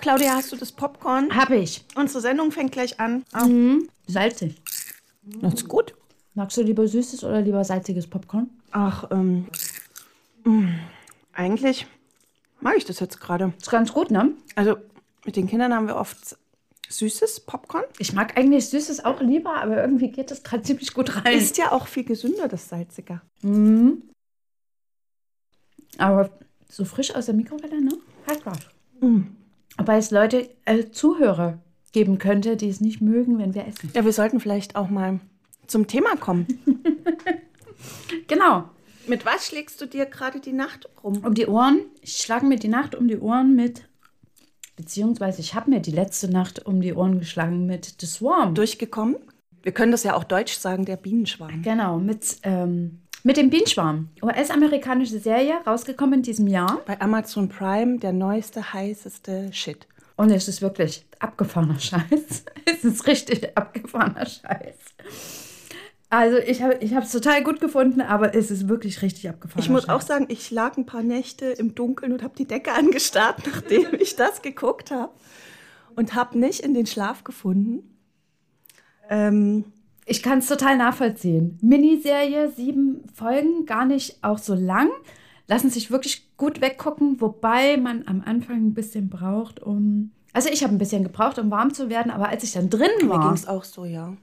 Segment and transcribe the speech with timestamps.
[0.00, 1.34] Claudia, hast du das Popcorn?
[1.36, 1.84] Hab ich.
[1.94, 3.24] Unsere Sendung fängt gleich an.
[3.32, 3.88] Ah, Mhm.
[4.06, 4.56] Salzig.
[5.40, 5.94] Das ist gut.
[6.34, 8.50] Magst du lieber süßes oder lieber salziges Popcorn?
[8.70, 9.46] Ach, ähm.
[10.44, 10.68] mh,
[11.32, 11.86] Eigentlich
[12.60, 13.52] mag ich das jetzt gerade.
[13.58, 14.32] Ist ganz gut, ne?
[14.54, 14.76] Also,
[15.24, 16.36] mit den Kindern haben wir oft
[16.88, 17.84] süßes Popcorn.
[17.98, 21.36] Ich mag eigentlich süßes auch lieber, aber irgendwie geht das gerade ziemlich gut rein.
[21.36, 23.20] Ist ja auch viel gesünder, das Salzige.
[25.98, 26.30] aber
[26.68, 27.92] so frisch aus der Mikrowelle, ne?
[28.26, 28.58] Hat was.
[29.80, 31.58] Wobei es Leute, äh, Zuhörer
[31.92, 33.90] geben könnte, die es nicht mögen, wenn wir essen.
[33.94, 35.20] Ja, wir sollten vielleicht auch mal
[35.66, 36.46] zum Thema kommen.
[38.26, 38.68] Genau.
[39.06, 41.24] Mit was schlägst du dir gerade die Nacht rum?
[41.24, 41.80] Um die Ohren.
[42.02, 43.88] Ich schlage mir die Nacht um die Ohren mit,
[44.76, 48.54] beziehungsweise ich habe mir die letzte Nacht um die Ohren geschlagen mit The Swarm.
[48.54, 49.16] Durchgekommen?
[49.62, 51.62] Wir können das ja auch deutsch sagen, der Bienenschwarm.
[51.62, 54.08] Genau, mit, ähm, mit dem Bienenschwarm.
[54.22, 56.80] US-amerikanische Serie, rausgekommen in diesem Jahr.
[56.86, 59.86] Bei Amazon Prime der neueste, heißeste Shit.
[60.16, 62.44] Und es ist wirklich abgefahrener Scheiß.
[62.64, 64.76] es ist richtig abgefahrener Scheiß.
[66.08, 69.62] Also ich habe ich es total gut gefunden, aber es ist wirklich richtig abgefahren.
[69.62, 72.72] Ich muss auch sagen, ich lag ein paar Nächte im Dunkeln und habe die Decke
[72.74, 75.12] angestarrt, nachdem ich das geguckt habe.
[75.96, 77.96] Und habe nicht in den Schlaf gefunden.
[79.08, 79.72] Ähm,
[80.10, 81.56] Ich kann es total nachvollziehen.
[81.62, 84.88] Miniserie, sieben Folgen, gar nicht auch so lang.
[85.46, 90.10] Lassen sich wirklich gut weggucken, wobei man am Anfang ein bisschen braucht, um.
[90.32, 92.90] Also ich habe ein bisschen gebraucht, um warm zu werden, aber als ich dann drin
[92.96, 94.16] mir ging war, es auch so, ja.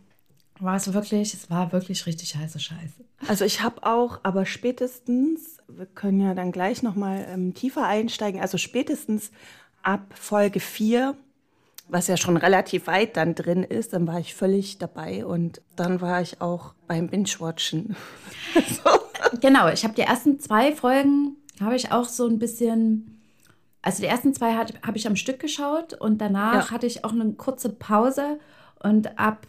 [0.60, 3.06] war es wirklich, es war wirklich richtig heiße Scheiße.
[3.26, 8.42] Also ich habe auch, aber spätestens, wir können ja dann gleich nochmal ähm, tiefer einsteigen,
[8.42, 9.32] also spätestens
[9.84, 11.16] ab Folge 4,
[11.90, 16.02] was ja schon relativ weit dann drin ist, dann war ich völlig dabei und dann
[16.02, 17.96] war ich auch beim Binge-Watchen.
[19.42, 23.20] Genau, ich habe die ersten zwei Folgen, habe ich auch so ein bisschen,
[23.82, 26.72] also die ersten zwei habe ich am Stück geschaut und danach Ja.
[26.72, 28.40] hatte ich auch eine kurze Pause
[28.82, 29.46] und ab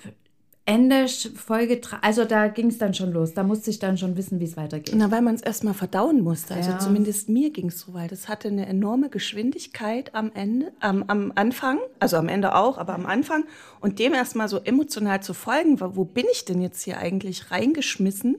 [0.68, 4.38] Ende Folge also da ging es dann schon los, da musste ich dann schon wissen,
[4.38, 4.94] wie es weitergeht.
[4.98, 6.52] Na, weil man es erstmal verdauen musste.
[6.52, 6.78] Also Ja.
[6.78, 11.32] zumindest mir ging es so, weil das hatte eine enorme Geschwindigkeit am Ende, am, am
[11.36, 13.44] Anfang, also am Ende auch, aber am Anfang.
[13.80, 18.36] Und dem erstmal so emotional zu folgen, wo bin ich denn jetzt hier eigentlich reingeschmissen?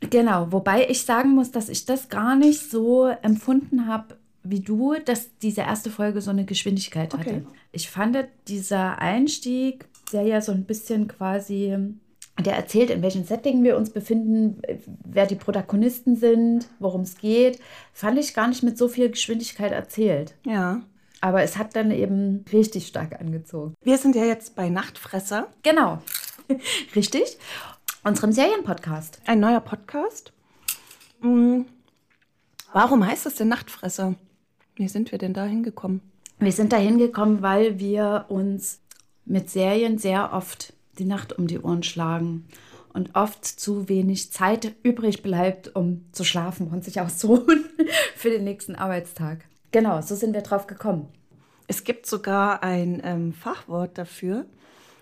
[0.00, 4.17] Genau, wobei ich sagen muss, dass ich das gar nicht so empfunden habe
[4.50, 7.28] wie du, dass diese erste Folge so eine Geschwindigkeit hatte.
[7.30, 7.42] Okay.
[7.72, 8.16] Ich fand
[8.46, 11.76] dieser Einstieg, der ja so ein bisschen quasi,
[12.40, 14.60] der erzählt, in welchem Setting wir uns befinden,
[15.04, 17.60] wer die Protagonisten sind, worum es geht,
[17.92, 20.34] fand ich gar nicht mit so viel Geschwindigkeit erzählt.
[20.46, 20.82] Ja.
[21.20, 23.74] Aber es hat dann eben richtig stark angezogen.
[23.82, 26.00] Wir sind ja jetzt bei Nachtfresser, Genau.
[26.96, 27.36] Richtig.
[28.04, 29.20] Unserem Serienpodcast.
[29.26, 30.32] ein neuer Podcast.
[31.20, 31.66] Hm.
[32.72, 34.14] Warum heißt das denn Nachtfresser?
[34.78, 36.00] Wie sind wir denn da hingekommen?
[36.38, 38.78] Wir sind da hingekommen, weil wir uns
[39.24, 42.46] mit Serien sehr oft die Nacht um die Ohren schlagen
[42.94, 47.64] und oft zu wenig Zeit übrig bleibt, um zu schlafen und sich auszuruhen
[48.14, 49.44] für den nächsten Arbeitstag.
[49.72, 51.08] Genau, so sind wir drauf gekommen.
[51.66, 54.46] Es gibt sogar ein ähm, Fachwort dafür.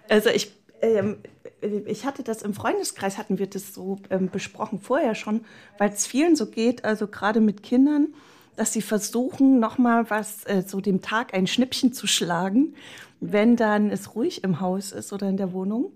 [0.08, 1.19] Also ich, ähm,
[1.60, 5.44] ich hatte das im Freundeskreis, hatten wir das so ähm, besprochen vorher schon,
[5.76, 8.14] weil es vielen so geht, also gerade mit Kindern,
[8.56, 12.75] dass sie versuchen, nochmal was, äh, so dem Tag ein Schnippchen zu schlagen,
[13.21, 15.93] wenn dann es ruhig im Haus ist oder in der Wohnung.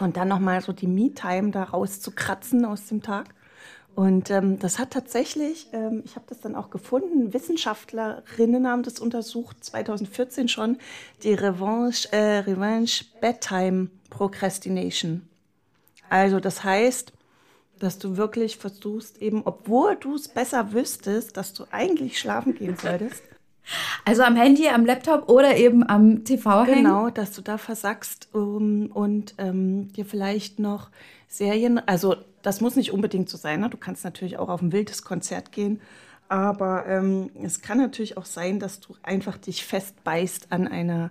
[0.00, 3.34] Und dann nochmal so die Me-Time da rauszukratzen aus dem Tag.
[3.94, 8.98] Und ähm, das hat tatsächlich, ähm, ich habe das dann auch gefunden, Wissenschaftlerinnen haben das
[8.98, 10.78] untersucht, 2014 schon,
[11.22, 15.28] die Revanche, äh, Revenge Bedtime Procrastination.
[16.08, 17.12] Also das heißt,
[17.82, 22.76] dass du wirklich versuchst, eben, obwohl du es besser wüsstest, dass du eigentlich schlafen gehen
[22.76, 23.22] solltest,
[24.04, 26.84] Also am Handy, am Laptop oder eben am TV hängen.
[26.84, 30.90] Genau, dass du da versagst um, und ähm, dir vielleicht noch
[31.28, 33.70] Serien, also das muss nicht unbedingt so sein, ne?
[33.70, 35.80] du kannst natürlich auch auf ein wildes Konzert gehen,
[36.28, 41.10] aber ähm, es kann natürlich auch sein, dass du einfach dich festbeißt an einer,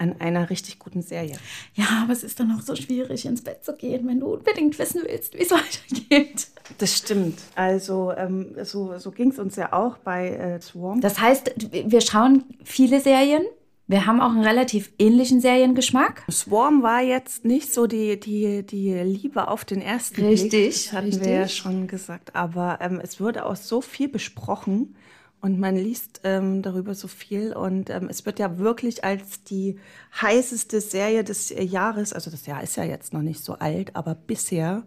[0.00, 1.36] an einer richtig guten Serie.
[1.74, 4.78] Ja, aber es ist dann auch so schwierig, ins Bett zu gehen, wenn du unbedingt
[4.78, 6.48] wissen willst, wie es weitergeht.
[6.78, 7.38] Das stimmt.
[7.54, 11.00] Also ähm, so, so ging es uns ja auch bei äh, Swarm.
[11.00, 13.42] Das heißt, wir schauen viele Serien.
[13.86, 16.24] Wir haben auch einen relativ ähnlichen Seriengeschmack.
[16.30, 20.72] Swarm war jetzt nicht so die, die, die Liebe auf den ersten Richtig, Blick.
[20.72, 21.26] Das hatten richtig.
[21.26, 22.36] wir ja schon gesagt.
[22.36, 24.94] Aber ähm, es wurde auch so viel besprochen
[25.40, 27.54] und man liest ähm, darüber so viel.
[27.54, 29.78] Und ähm, es wird ja wirklich als die
[30.20, 33.96] heißeste Serie des äh, Jahres, also das Jahr ist ja jetzt noch nicht so alt,
[33.96, 34.84] aber bisher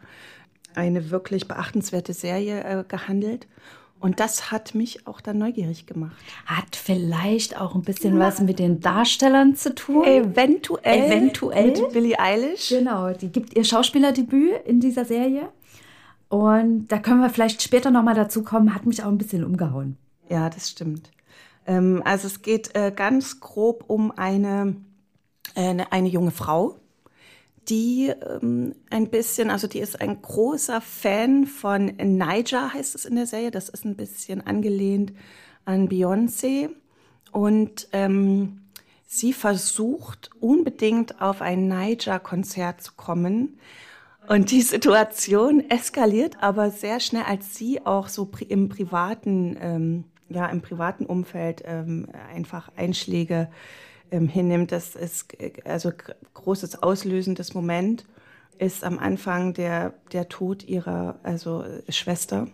[0.76, 3.48] eine wirklich beachtenswerte Serie äh, gehandelt.
[4.00, 6.18] Und das hat mich auch dann neugierig gemacht.
[6.46, 8.20] Hat vielleicht auch ein bisschen ja.
[8.20, 10.04] was mit den Darstellern zu tun.
[10.04, 11.06] Eventuell.
[11.06, 11.68] Eventuell.
[11.68, 12.70] Mit Billie Eilish.
[12.70, 15.48] Genau, die gibt ihr Schauspielerdebüt in dieser Serie.
[16.28, 19.98] Und da können wir vielleicht später nochmal dazu kommen, hat mich auch ein bisschen umgehauen.
[20.30, 21.12] Ja, das stimmt.
[21.66, 24.76] Ähm, also es geht äh, ganz grob um eine,
[25.56, 26.80] äh, eine junge Frau,
[27.70, 33.16] die ähm, ein bisschen, also die ist ein großer Fan von Niger, heißt es in
[33.16, 33.52] der Serie.
[33.52, 35.14] Das ist ein bisschen angelehnt
[35.66, 36.70] an Beyoncé.
[37.32, 38.62] Und ähm,
[39.08, 43.58] sie versucht unbedingt auf ein Niger-Konzert zu kommen.
[44.28, 50.48] Und die Situation eskaliert aber sehr schnell, als sie auch so im privaten, ähm, ja,
[50.48, 53.50] im privaten Umfeld ähm, einfach Einschläge
[54.12, 54.72] ähm, hinnimmt.
[54.72, 55.36] Das ist
[55.66, 55.92] also
[56.34, 58.06] großes auslösendes Moment
[58.60, 62.48] ist am Anfang der, der Tod ihrer also Schwester.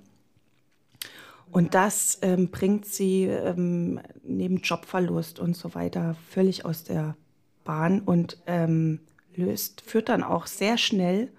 [1.51, 7.15] Und das ähm, bringt sie ähm, neben Jobverlust und so weiter völlig aus der
[7.63, 8.99] Bahn und ähm,
[9.35, 11.31] löst, führt dann auch sehr schnell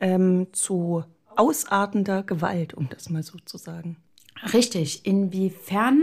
[0.00, 1.04] ähm, zu
[1.36, 3.96] ausartender Gewalt, um das mal so zu sagen.
[4.52, 5.04] Richtig.
[5.04, 6.00] Inwiefern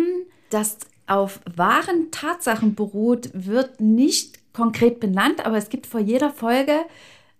[0.50, 0.78] das
[1.08, 6.74] auf wahren Tatsachen beruht, wird nicht konkret benannt, aber es gibt vor jeder Folge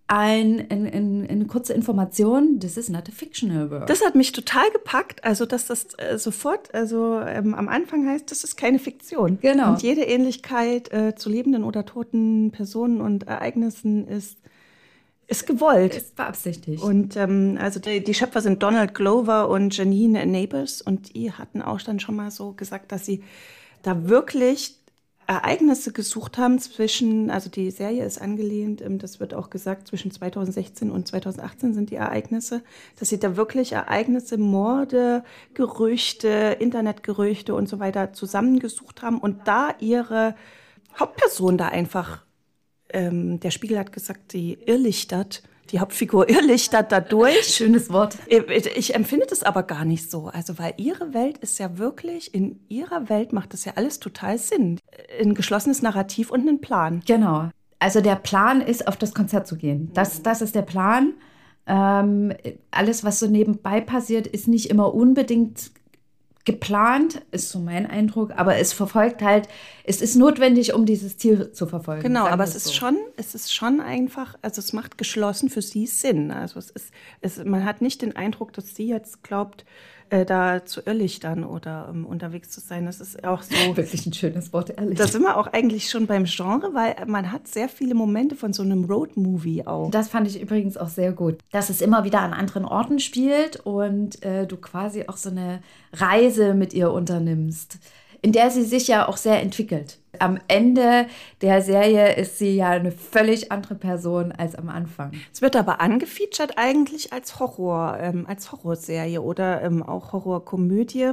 [0.08, 3.86] ein, ein, ein, eine kurze Information, this is not a fictional work.
[3.86, 8.32] Das hat mich total gepackt, also dass das äh, sofort, also ähm, am Anfang heißt,
[8.32, 9.38] das ist keine Fiktion.
[9.40, 9.70] Genau.
[9.70, 14.40] Und jede Ähnlichkeit äh, zu lebenden oder toten Personen und Ereignissen ist
[15.30, 15.96] ist gewollt.
[15.96, 16.82] Ist beabsichtigt.
[16.82, 21.62] Und ähm, also die, die, Schöpfer sind Donald Glover und Janine Neighbors und die hatten
[21.62, 23.24] auch dann schon mal so gesagt, dass sie
[23.84, 24.76] da wirklich
[25.28, 30.10] Ereignisse gesucht haben zwischen, also die Serie ist angelehnt, ähm, das wird auch gesagt, zwischen
[30.10, 32.64] 2016 und 2018 sind die Ereignisse,
[32.98, 35.24] dass sie da wirklich Ereignisse, Morde,
[35.54, 40.34] Gerüchte, Internetgerüchte und so weiter zusammengesucht haben und da ihre
[40.98, 42.24] Hauptperson da einfach
[42.92, 47.44] ähm, der Spiegel hat gesagt, die irrlichtert, die Hauptfigur irrlichtert dadurch.
[47.56, 48.18] Schönes Wort.
[48.76, 50.28] Ich empfinde das aber gar nicht so.
[50.28, 54.38] Also, weil ihre Welt ist ja wirklich, in ihrer Welt macht das ja alles total
[54.38, 54.80] Sinn.
[55.22, 57.02] Ein geschlossenes Narrativ und einen Plan.
[57.06, 57.50] Genau.
[57.78, 59.92] Also der Plan ist, auf das Konzert zu gehen.
[59.94, 61.14] Das, das ist der Plan.
[61.66, 62.34] Ähm,
[62.72, 65.72] alles, was so nebenbei passiert, ist nicht immer unbedingt
[66.46, 69.48] geplant, ist so mein Eindruck, aber es verfolgt halt,
[69.90, 72.04] es ist notwendig, um dieses Ziel zu verfolgen.
[72.04, 72.74] Genau, aber es ist so.
[72.74, 76.30] schon, es ist schon einfach, also es macht geschlossen für sie Sinn.
[76.30, 76.92] Also es ist,
[77.22, 79.66] es, man hat nicht den Eindruck, dass sie jetzt glaubt,
[80.12, 82.86] äh, da zu irrlichtern oder um, unterwegs zu sein.
[82.86, 83.56] Das ist auch so.
[83.76, 85.00] Wirklich ein schönes Wort, ehrlich.
[85.00, 88.54] Da sind wir auch eigentlich schon beim Genre, weil man hat sehr viele Momente von
[88.54, 89.90] so einem Roadmovie auch.
[89.90, 93.56] Das fand ich übrigens auch sehr gut, dass es immer wieder an anderen Orten spielt
[93.56, 95.64] und äh, du quasi auch so eine
[95.94, 97.80] Reise mit ihr unternimmst
[98.22, 100.00] in der sie sich ja auch sehr entwickelt.
[100.20, 101.08] Am Ende
[101.42, 105.12] der Serie ist sie ja eine völlig andere Person als am Anfang.
[105.32, 111.12] Es wird aber angefeatured eigentlich als Horror, ähm, als Horrorserie oder ähm, auch Horrorkomödie.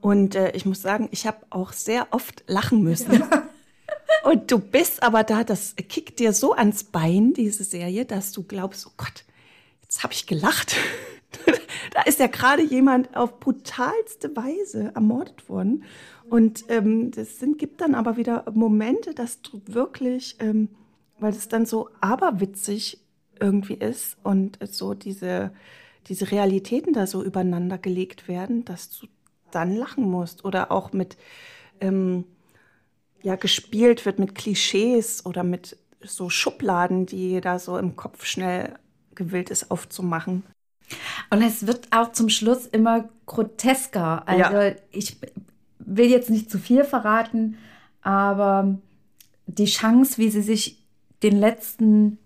[0.00, 3.24] Und äh, ich muss sagen, ich habe auch sehr oft lachen müssen.
[4.24, 8.42] Und du bist aber da, das kickt dir so ans Bein, diese Serie, dass du
[8.42, 9.24] glaubst, oh Gott,
[9.82, 10.76] jetzt habe ich gelacht.
[11.92, 15.84] da ist ja gerade jemand auf brutalste Weise ermordet worden.
[16.30, 20.68] Und ähm, das sind, gibt dann aber wieder Momente, dass du wirklich, ähm,
[21.18, 22.98] weil es dann so aberwitzig
[23.40, 25.52] irgendwie ist und so diese,
[26.06, 29.06] diese Realitäten da so übereinander gelegt werden, dass du
[29.50, 30.44] dann lachen musst.
[30.44, 31.16] Oder auch mit,
[31.80, 32.24] ähm,
[33.22, 38.74] ja, gespielt wird mit Klischees oder mit so Schubladen, die da so im Kopf schnell
[39.14, 40.42] gewillt ist aufzumachen.
[41.30, 44.28] Und es wird auch zum Schluss immer grotesker.
[44.28, 44.74] Also ja.
[44.90, 45.16] ich
[45.86, 47.56] will jetzt nicht zu viel verraten,
[48.02, 48.78] aber
[49.46, 50.84] die Chance, wie sie sich
[51.22, 52.18] den letzten,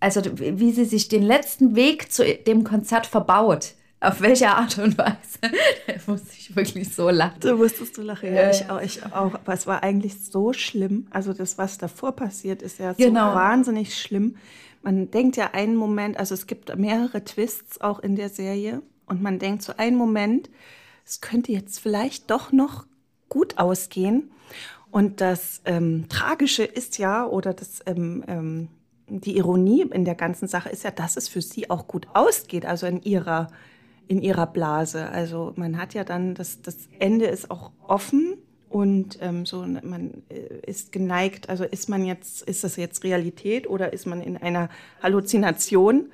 [0.00, 4.96] also wie sie sich den letzten Weg zu dem Konzert verbaut, auf welche Art und
[4.96, 5.40] Weise,
[5.86, 7.40] da musste ich wirklich so lachen.
[7.40, 9.34] Du musstest du lachen, ja, ich auch, ich auch.
[9.34, 11.08] Aber es war eigentlich so schlimm.
[11.10, 13.34] Also das, was davor passiert, ist ja so genau.
[13.34, 14.36] wahnsinnig schlimm.
[14.82, 19.20] Man denkt ja einen Moment, also es gibt mehrere Twists auch in der Serie und
[19.20, 20.48] man denkt so einen Moment,
[21.04, 22.86] es könnte jetzt vielleicht doch noch
[23.28, 24.30] gut ausgehen.
[24.90, 28.68] Und das ähm, Tragische ist ja, oder das, ähm, ähm,
[29.08, 32.66] die Ironie in der ganzen Sache ist ja, dass es für sie auch gut ausgeht,
[32.66, 33.48] also in ihrer,
[34.06, 35.08] in ihrer Blase.
[35.08, 40.22] Also man hat ja dann, das, das Ende ist auch offen und ähm, so man
[40.28, 44.36] äh, ist geneigt, also ist man jetzt, ist das jetzt Realität oder ist man in
[44.36, 44.68] einer
[45.02, 46.10] Halluzination?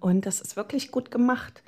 [0.00, 1.62] Und das ist wirklich gut gemacht.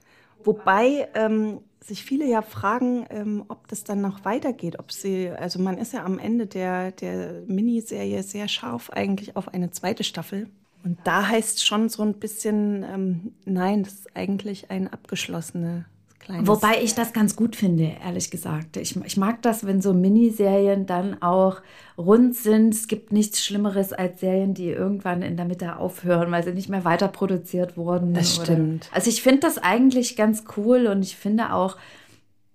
[0.44, 4.78] Wobei ähm, sich viele ja fragen, ähm, ob das dann noch weitergeht.
[4.78, 9.48] Ob sie, also man ist ja am Ende der, der Miniserie sehr scharf eigentlich auf
[9.48, 10.48] eine zweite Staffel.
[10.84, 15.86] Und da heißt schon so ein bisschen, ähm, nein, das ist eigentlich ein abgeschlossene
[16.24, 16.48] Kleines.
[16.48, 18.76] Wobei ich das ganz gut finde, ehrlich gesagt.
[18.76, 21.60] Ich, ich mag das, wenn so Miniserien dann auch
[21.98, 22.74] rund sind.
[22.74, 26.68] Es gibt nichts Schlimmeres als Serien, die irgendwann in der Mitte aufhören, weil sie nicht
[26.68, 28.14] mehr weiter produziert wurden.
[28.14, 28.86] Das stimmt.
[28.86, 28.96] Oder.
[28.96, 31.76] Also ich finde das eigentlich ganz cool und ich finde auch,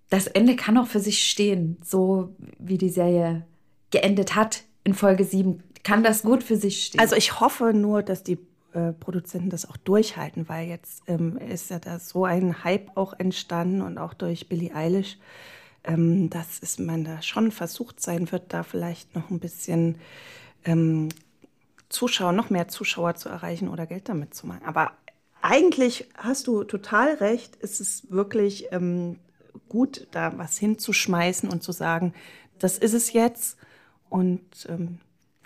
[0.08, 3.46] das Ende kann auch für sich stehen, so wie die Serie
[3.90, 7.00] geendet hat in Folge 7 kann das gut für sich stehen.
[7.00, 8.38] Also ich hoffe nur, dass die
[8.72, 13.14] äh, Produzenten das auch durchhalten, weil jetzt ähm, ist ja da so ein Hype auch
[13.18, 15.18] entstanden und auch durch Billie Eilish,
[15.84, 19.96] ähm, dass es man da schon versucht sein wird, da vielleicht noch ein bisschen
[20.64, 21.08] ähm,
[21.88, 24.64] Zuschauer, noch mehr Zuschauer zu erreichen oder Geld damit zu machen.
[24.64, 24.92] Aber
[25.42, 29.18] eigentlich hast du total recht, ist es wirklich ähm,
[29.68, 32.14] gut, da was hinzuschmeißen und zu sagen,
[32.58, 33.56] das ist es jetzt
[34.08, 34.98] und ähm,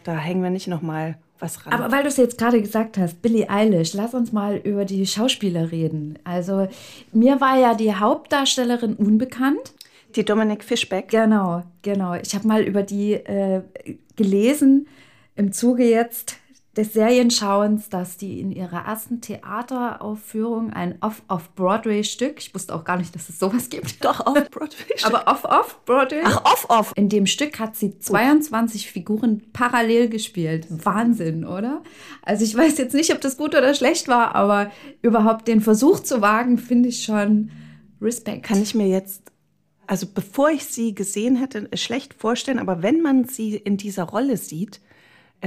[0.02, 1.72] da hängen wir nicht nochmal was ran.
[1.72, 5.06] Aber weil du es jetzt gerade gesagt hast, Billie Eilish, lass uns mal über die
[5.06, 6.18] Schauspieler reden.
[6.24, 6.68] Also
[7.12, 9.72] mir war ja die Hauptdarstellerin unbekannt.
[10.16, 11.08] Die Dominic Fischbeck.
[11.08, 12.14] Genau, genau.
[12.14, 13.62] Ich habe mal über die äh,
[14.16, 14.86] gelesen
[15.34, 16.36] im Zuge jetzt
[16.76, 23.14] des Serienschauens, dass die in ihrer ersten Theateraufführung ein Off-Off-Broadway-Stück, ich wusste auch gar nicht,
[23.14, 24.04] dass es sowas gibt.
[24.04, 25.04] Doch, Off-Broadway.
[25.04, 26.22] Aber Off-Off-Broadway.
[26.24, 26.92] Ach, Off-Off.
[26.96, 30.66] In dem Stück hat sie 22 Figuren parallel gespielt.
[30.68, 31.82] Wahnsinn, oder?
[32.22, 34.70] Also ich weiß jetzt nicht, ob das gut oder schlecht war, aber
[35.02, 37.50] überhaupt den Versuch zu wagen, finde ich schon
[38.00, 38.44] Respekt.
[38.44, 39.22] Kann ich mir jetzt
[39.86, 44.36] also bevor ich sie gesehen hätte, schlecht vorstellen, aber wenn man sie in dieser Rolle
[44.36, 44.80] sieht,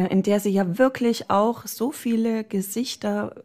[0.05, 3.43] in der sie ja wirklich auch so viele Gesichter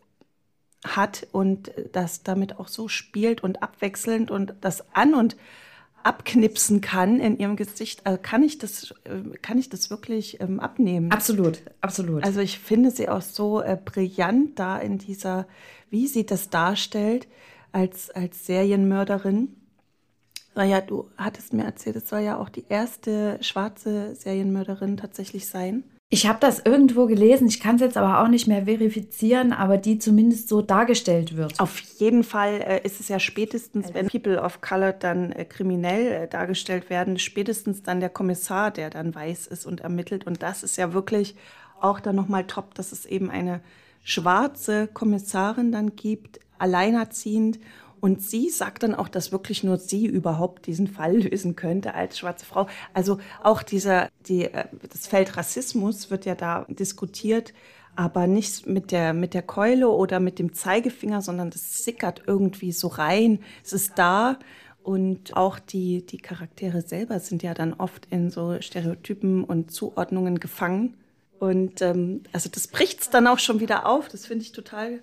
[0.84, 5.36] hat und das damit auch so spielt und abwechselnd und das an und
[6.02, 10.60] abknipsen kann in ihrem Gesicht, also kann ich das, äh, kann ich das wirklich ähm,
[10.60, 11.12] abnehmen?
[11.12, 12.24] Absolut, absolut.
[12.24, 15.46] Also ich finde sie auch so äh, brillant da in dieser,
[15.90, 17.28] wie sie das darstellt
[17.70, 19.56] als, als Serienmörderin.
[20.54, 25.84] Naja, du hattest mir erzählt, es soll ja auch die erste schwarze Serienmörderin tatsächlich sein.
[26.14, 29.78] Ich habe das irgendwo gelesen, ich kann es jetzt aber auch nicht mehr verifizieren, aber
[29.78, 31.58] die zumindest so dargestellt wird.
[31.58, 36.12] Auf jeden Fall äh, ist es ja spätestens, wenn People of Color dann äh, kriminell
[36.12, 40.26] äh, dargestellt werden, spätestens dann der Kommissar, der dann weiß ist und ermittelt.
[40.26, 41.34] Und das ist ja wirklich
[41.80, 43.62] auch dann nochmal top, dass es eben eine
[44.04, 47.58] schwarze Kommissarin dann gibt, alleinerziehend
[48.02, 52.18] und sie sagt dann auch, dass wirklich nur sie überhaupt diesen Fall lösen könnte als
[52.18, 52.66] schwarze Frau.
[52.92, 57.54] Also auch dieser, die, äh, das Feld Rassismus wird ja da diskutiert,
[57.94, 62.72] aber nicht mit der, mit der Keule oder mit dem Zeigefinger, sondern das sickert irgendwie
[62.72, 63.38] so rein.
[63.64, 64.40] Es ist da.
[64.82, 70.40] Und auch die, die Charaktere selber sind ja dann oft in so Stereotypen und Zuordnungen
[70.40, 70.96] gefangen.
[71.38, 74.08] Und ähm, also das bricht es dann auch schon wieder auf.
[74.08, 74.98] Das finde ich total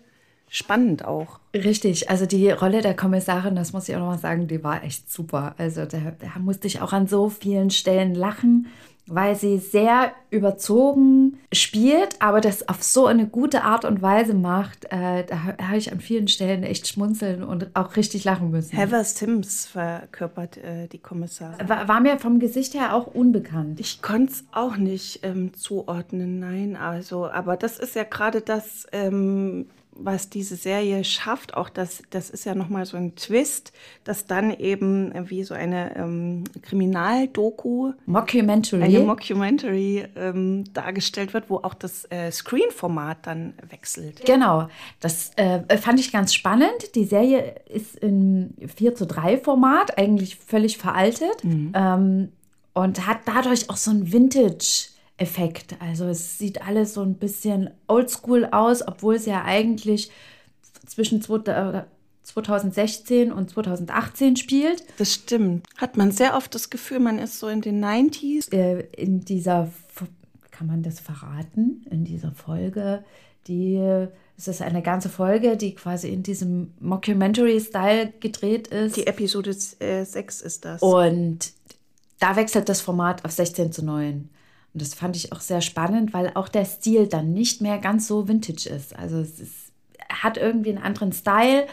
[0.49, 1.39] spannend auch.
[1.53, 4.83] Richtig, also die Rolle der Kommissarin, das muss ich auch noch mal sagen, die war
[4.83, 5.55] echt super.
[5.57, 8.67] Also da, da musste ich auch an so vielen Stellen lachen,
[9.09, 14.85] weil sie sehr überzogen spielt, aber das auf so eine gute Art und Weise macht.
[14.85, 18.75] Äh, da habe ich an vielen Stellen echt schmunzeln und auch richtig lachen müssen.
[18.75, 21.67] Heather Sims verkörpert äh, die Kommissarin.
[21.67, 23.79] War, war, mir vom Gesicht her auch unbekannt.
[23.79, 26.75] Ich konnte es auch nicht ähm, zuordnen, nein.
[26.75, 28.85] Also, aber das ist ja gerade das.
[28.91, 29.65] Ähm,
[30.01, 34.51] was diese Serie schafft, auch das, das ist ja nochmal so ein Twist, dass dann
[34.51, 42.05] eben wie so eine ähm, Kriminaldoku, Mockumentary, eine Mockumentary ähm, dargestellt wird, wo auch das
[42.09, 44.25] äh, Screen-Format dann wechselt.
[44.25, 46.95] Genau, das äh, fand ich ganz spannend.
[46.95, 51.71] Die Serie ist in 4 zu 3 Format, eigentlich völlig veraltet mhm.
[51.75, 52.29] ähm,
[52.73, 55.75] und hat dadurch auch so ein Vintage- Effekt.
[55.79, 60.11] Also es sieht alles so ein bisschen oldschool aus, obwohl es ja eigentlich
[60.85, 64.83] zwischen 2016 und 2018 spielt.
[64.97, 65.65] Das stimmt.
[65.77, 68.53] Hat man sehr oft das Gefühl, man ist so in den 90s.
[68.53, 69.71] Äh, in dieser,
[70.51, 73.03] kann man das verraten, in dieser Folge,
[73.47, 73.77] die,
[74.37, 78.95] es ist eine ganze Folge, die quasi in diesem Mockumentary-Style gedreht ist.
[78.95, 80.81] Die Episode 6 äh, ist das.
[80.81, 81.53] Und
[82.19, 84.29] da wechselt das Format auf 16 zu 9.
[84.73, 88.07] Und das fand ich auch sehr spannend, weil auch der Stil dann nicht mehr ganz
[88.07, 88.95] so vintage ist.
[88.95, 89.71] Also es ist,
[90.09, 91.67] hat irgendwie einen anderen Style.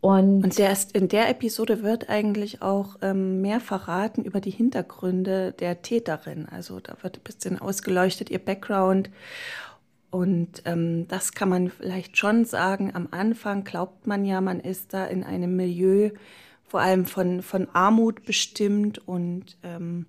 [0.00, 4.50] Und, und der ist, in der Episode wird eigentlich auch ähm, mehr verraten über die
[4.50, 6.48] Hintergründe der Täterin.
[6.50, 9.10] Also da wird ein bisschen ausgeleuchtet, ihr Background.
[10.10, 12.92] Und ähm, das kann man vielleicht schon sagen.
[12.94, 16.10] Am Anfang glaubt man ja, man ist da in einem Milieu
[16.66, 19.06] vor allem von, von Armut bestimmt.
[19.06, 20.06] Und ähm,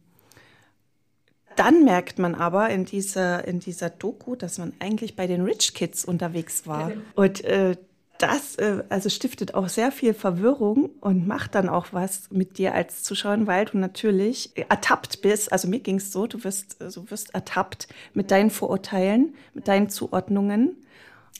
[1.55, 5.73] dann merkt man aber in dieser, in dieser Doku, dass man eigentlich bei den Rich
[5.73, 6.91] Kids unterwegs war.
[7.15, 7.75] Und äh,
[8.21, 12.73] das äh, also stiftet auch sehr viel Verwirrung und macht dann auch was mit dir
[12.75, 15.51] als Zuschauer, weil du natürlich ertappt bist.
[15.51, 19.89] Also mir ging es so, du wirst, du wirst ertappt mit deinen Vorurteilen, mit deinen
[19.89, 20.77] Zuordnungen.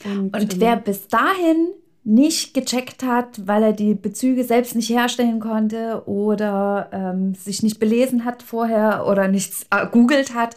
[0.03, 1.70] Und, und wer ähm, bis dahin
[2.03, 7.79] nicht gecheckt hat, weil er die Bezüge selbst nicht herstellen konnte oder ähm, sich nicht
[7.79, 10.55] belesen hat vorher oder nichts äh, googelt hat,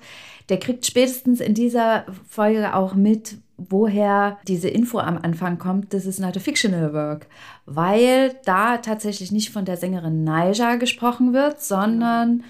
[0.49, 6.07] der kriegt spätestens in dieser Folge auch mit, woher diese Info am Anfang kommt, das
[6.07, 7.27] ist not a fictional work,
[7.67, 12.43] weil da tatsächlich nicht von der Sängerin Naija gesprochen wird, sondern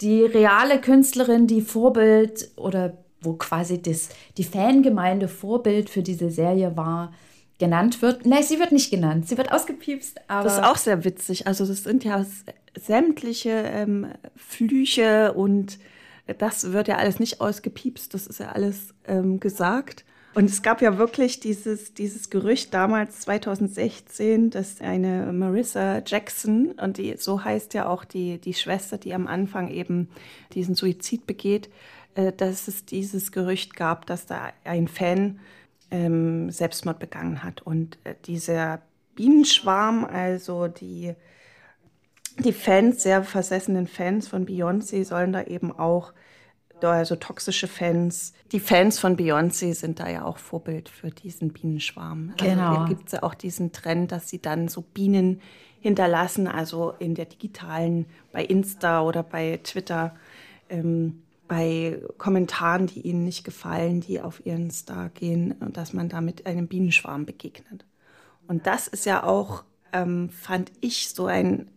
[0.00, 6.76] die reale Künstlerin, die Vorbild oder wo quasi das, die Fangemeinde Vorbild für diese Serie
[6.76, 7.12] war,
[7.60, 8.26] genannt wird.
[8.26, 10.18] Nein, sie wird nicht genannt, sie wird ausgepiepst.
[10.26, 11.46] Aber das ist auch sehr witzig.
[11.46, 12.26] Also das sind ja
[12.76, 15.78] sämtliche ähm, Flüche und
[16.38, 20.04] das wird ja alles nicht ausgepiepst, das ist ja alles ähm, gesagt.
[20.32, 26.98] Und es gab ja wirklich dieses, dieses Gerücht damals, 2016, dass eine Marissa Jackson, und
[26.98, 30.08] die, so heißt ja auch die, die Schwester, die am Anfang eben
[30.52, 31.68] diesen Suizid begeht,
[32.14, 35.40] äh, dass es dieses Gerücht gab, dass da ein Fan
[35.90, 37.62] ähm, Selbstmord begangen hat.
[37.62, 38.82] Und äh, dieser
[39.14, 41.14] Bienenschwarm, also die,
[42.38, 46.12] die Fans, sehr versessenen Fans von Beyoncé, sollen da eben auch
[46.88, 48.32] also toxische Fans.
[48.52, 52.32] Die Fans von Beyoncé sind da ja auch Vorbild für diesen Bienenschwarm.
[52.32, 52.76] Also genau.
[52.76, 55.40] Also gibt es ja auch diesen Trend, dass sie dann so Bienen
[55.80, 60.14] hinterlassen, also in der digitalen, bei Insta oder bei Twitter,
[60.68, 66.20] ähm, bei Kommentaren, die ihnen nicht gefallen, die auf ihren Star gehen, dass man da
[66.20, 67.84] mit einem Bienenschwarm begegnet.
[68.46, 71.68] Und das ist ja auch, ähm, fand ich, so ein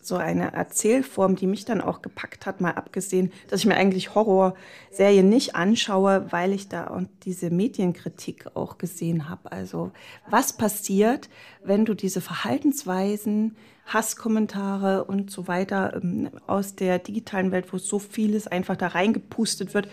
[0.00, 4.14] so eine Erzählform, die mich dann auch gepackt hat, mal abgesehen, dass ich mir eigentlich
[4.14, 9.52] Horrorserien nicht anschaue, weil ich da und diese Medienkritik auch gesehen habe.
[9.52, 9.90] Also
[10.30, 11.28] was passiert,
[11.62, 13.56] wenn du diese Verhaltensweisen,
[13.86, 19.74] Hasskommentare und so weiter ähm, aus der digitalen Welt, wo so vieles einfach da reingepustet
[19.74, 19.88] wird,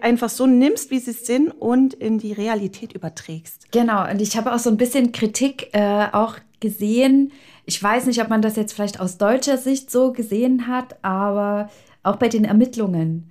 [0.00, 3.72] einfach so nimmst, wie sie sind und in die Realität überträgst.
[3.72, 7.32] Genau, und ich habe auch so ein bisschen Kritik äh, auch gesehen,
[7.68, 11.68] ich weiß nicht, ob man das jetzt vielleicht aus deutscher Sicht so gesehen hat, aber
[12.02, 13.30] auch bei den Ermittlungen.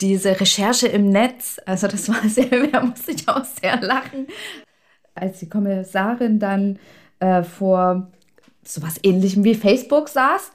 [0.00, 4.28] Diese Recherche im Netz, also das war sehr, da musste ich auch sehr lachen,
[5.16, 6.78] als die Kommissarin dann
[7.18, 8.12] äh, vor
[8.62, 10.52] sowas ähnlichem wie Facebook saß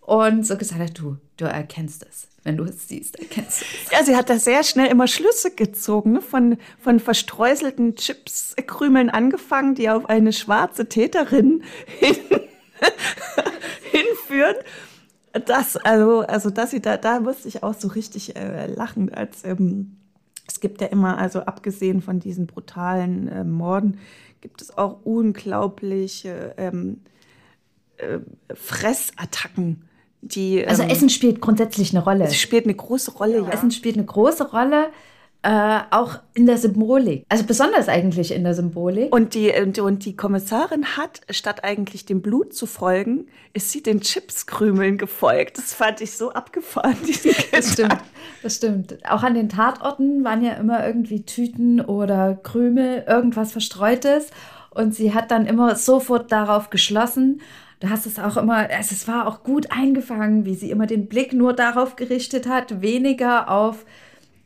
[0.00, 2.26] und so gesagt hat, du, du erkennst es.
[2.48, 3.92] Wenn du es siehst, erkennst du es.
[3.92, 6.22] Ja, sie hat da sehr schnell immer Schlüsse gezogen, ne?
[6.22, 11.62] von, von verstreuselten Chipskrümeln angefangen, die auf eine schwarze Täterin
[11.98, 12.16] hin
[13.90, 14.56] hinführen.
[15.46, 19.44] Das, also, also dass sie da, da musste ich auch so richtig äh, lachen, als
[19.44, 19.98] ähm,
[20.46, 23.98] es gibt ja immer, also abgesehen von diesen brutalen äh, Morden,
[24.40, 27.02] gibt es auch unglaubliche ähm,
[27.98, 28.20] äh,
[28.54, 29.87] Fressattacken.
[30.20, 32.24] Die, also ähm, Essen spielt grundsätzlich eine Rolle.
[32.24, 33.48] Es spielt eine große Rolle, ja.
[33.50, 34.88] Essen spielt eine große Rolle.
[35.42, 37.24] Äh, auch in der Symbolik.
[37.28, 39.14] Also besonders eigentlich in der Symbolik.
[39.14, 44.00] Und die, und die Kommissarin hat, statt eigentlich dem Blut zu folgen, ist sie den
[44.00, 45.56] Chipskrümeln gefolgt.
[45.56, 46.96] Das fand ich so abgefahren.
[47.52, 47.98] Das stimmt,
[48.42, 48.98] das stimmt.
[49.08, 54.30] Auch an den Tatorten waren ja immer irgendwie Tüten oder Krümel, irgendwas Verstreutes.
[54.70, 57.40] Und sie hat dann immer sofort darauf geschlossen.
[57.80, 61.32] Du hast es auch immer, es war auch gut eingefangen, wie sie immer den Blick
[61.32, 63.84] nur darauf gerichtet hat, weniger auf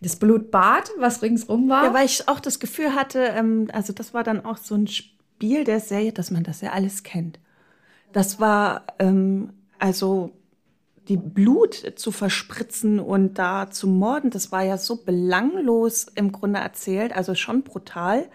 [0.02, 1.84] das Blutbad, was ringsrum war.
[1.84, 4.86] Ja, weil ich auch das Gefühl hatte, ähm, also das war dann auch so ein
[4.86, 7.38] Spiel der Serie, dass man das ja alles kennt.
[8.12, 10.32] Das war ähm, also
[11.08, 16.60] die Blut zu verspritzen und da zu morden, das war ja so belanglos im Grunde
[16.60, 18.28] erzählt, also schon brutal,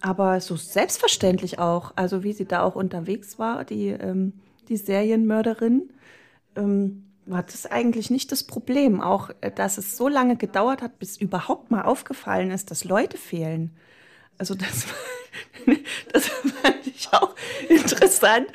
[0.00, 4.34] aber so selbstverständlich auch, also wie sie da auch unterwegs war, die, ähm,
[4.68, 5.90] die Serienmörderin.
[6.56, 9.00] Ähm, war das eigentlich nicht das Problem.
[9.00, 13.16] Auch, äh, dass es so lange gedauert hat, bis überhaupt mal aufgefallen ist, dass Leute
[13.18, 13.76] fehlen.
[14.38, 14.86] Also das,
[16.12, 17.34] das fand ich auch
[17.68, 18.46] interessant.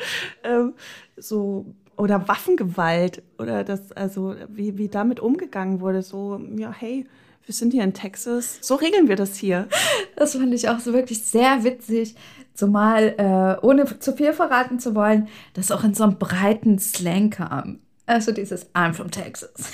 [0.43, 0.73] Ähm,
[1.17, 6.01] so, oder Waffengewalt oder das, also wie, wie damit umgegangen wurde.
[6.01, 7.05] So, ja, hey,
[7.45, 9.67] wir sind hier in Texas, so regeln wir das hier.
[10.15, 12.15] Das fand ich auch so wirklich sehr witzig.
[12.53, 17.31] Zumal, äh, ohne zu viel verraten zu wollen, das auch in so einem breiten Slang
[17.31, 17.79] kam.
[18.05, 19.71] Also dieses I'm from Texas.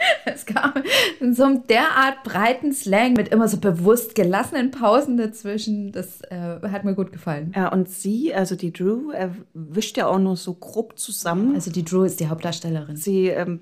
[0.24, 0.72] Es kam
[1.20, 5.92] in so einem derart breiten Slang mit immer so bewusst gelassenen Pausen dazwischen.
[5.92, 7.52] Das äh, hat mir gut gefallen.
[7.54, 9.12] Ja, und sie, also die Drew,
[9.52, 11.54] wischt ja auch nur so grob zusammen.
[11.54, 12.96] Also die Drew ist die Hauptdarstellerin.
[12.96, 13.60] Sie ähm,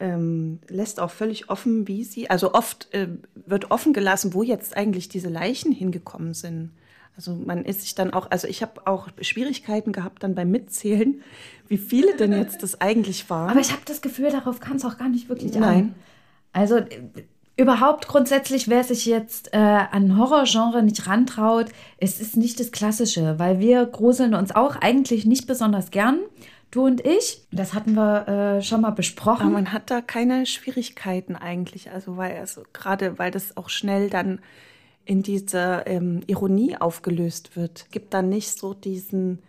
[0.00, 4.76] ähm, lässt auch völlig offen, wie sie, also oft äh, wird offen gelassen, wo jetzt
[4.76, 6.70] eigentlich diese Leichen hingekommen sind.
[7.16, 11.22] Also man ist sich dann auch, also ich habe auch Schwierigkeiten gehabt dann beim Mitzählen,
[11.68, 13.50] wie viele denn jetzt das eigentlich waren.
[13.50, 15.62] Aber ich habe das Gefühl, darauf kann es auch gar nicht wirklich Nein.
[15.62, 15.94] an.
[16.52, 16.86] Also äh,
[17.56, 21.66] überhaupt grundsätzlich, wer sich jetzt äh, an Horrorgenre nicht rantraut,
[21.98, 26.20] es ist nicht das Klassische, weil wir gruseln uns auch eigentlich nicht besonders gern.
[26.70, 29.46] Du und ich, das hatten wir äh, schon mal besprochen.
[29.46, 34.08] Aber man hat da keine Schwierigkeiten eigentlich, also weil also gerade weil das auch schnell
[34.08, 34.40] dann
[35.04, 39.42] in diese ähm, Ironie aufgelöst wird, gibt dann nicht so diesen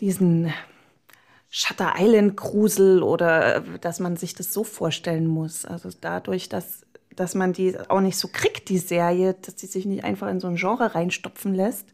[0.00, 0.52] diesen
[1.50, 5.64] Shutter Island Grusel oder äh, dass man sich das so vorstellen muss.
[5.64, 6.82] Also dadurch, dass
[7.14, 10.40] dass man die auch nicht so kriegt, die Serie, dass sie sich nicht einfach in
[10.40, 11.86] so ein Genre reinstopfen lässt,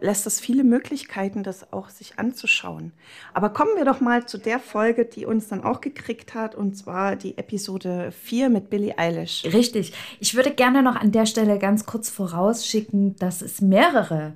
[0.00, 2.92] lässt das viele Möglichkeiten, das auch sich anzuschauen.
[3.34, 6.76] Aber kommen wir doch mal zu der Folge, die uns dann auch gekriegt hat, und
[6.76, 9.44] zwar die Episode 4 mit Billie Eilish.
[9.44, 9.92] Richtig.
[10.20, 14.34] Ich würde gerne noch an der Stelle ganz kurz vorausschicken, dass es mehrere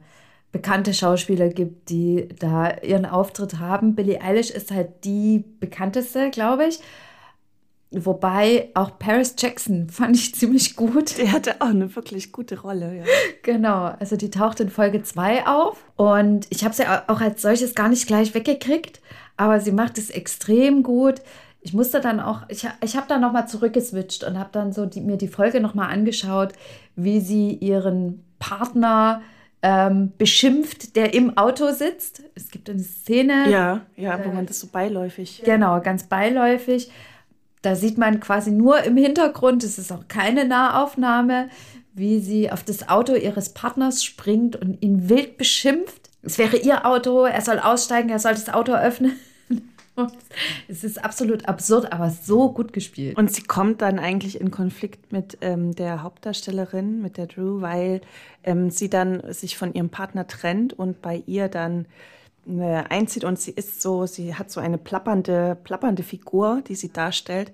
[0.52, 3.94] bekannte Schauspieler gibt, die da ihren Auftritt haben.
[3.94, 6.80] Billie Eilish ist halt die bekannteste, glaube ich.
[7.94, 11.18] Wobei auch Paris Jackson fand ich ziemlich gut.
[11.18, 13.04] Der hatte auch eine wirklich gute Rolle, ja.
[13.42, 17.74] Genau, also die taucht in Folge 2 auf und ich habe sie auch als solches
[17.74, 19.00] gar nicht gleich weggekriegt,
[19.36, 21.20] aber sie macht es extrem gut.
[21.60, 25.00] Ich musste dann auch, ich, ich habe dann nochmal zurückgeswitcht und habe dann so die,
[25.00, 26.52] mir die Folge nochmal angeschaut,
[26.96, 29.22] wie sie ihren Partner
[29.62, 32.24] ähm, beschimpft, der im Auto sitzt.
[32.34, 33.48] Es gibt eine Szene.
[33.48, 35.42] Ja, ja, wo man das so beiläufig.
[35.44, 36.90] Genau, ganz beiläufig.
[37.62, 41.48] Da sieht man quasi nur im Hintergrund, es ist auch keine Nahaufnahme,
[41.94, 46.10] wie sie auf das Auto ihres Partners springt und ihn wild beschimpft.
[46.22, 49.12] Es wäre ihr Auto, er soll aussteigen, er soll das Auto öffnen.
[50.68, 53.18] Es ist absolut absurd, aber so gut gespielt.
[53.18, 58.00] Und sie kommt dann eigentlich in Konflikt mit ähm, der Hauptdarstellerin, mit der Drew, weil
[58.42, 61.84] ähm, sie dann sich von ihrem Partner trennt und bei ihr dann
[62.46, 67.52] einzieht und sie ist so, sie hat so eine plappernde, plappernde Figur, die sie darstellt.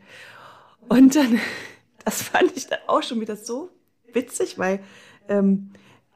[0.88, 1.38] Und dann,
[2.04, 3.70] das fand ich dann auch schon wieder so
[4.12, 4.80] witzig, weil,
[5.28, 5.70] ähm,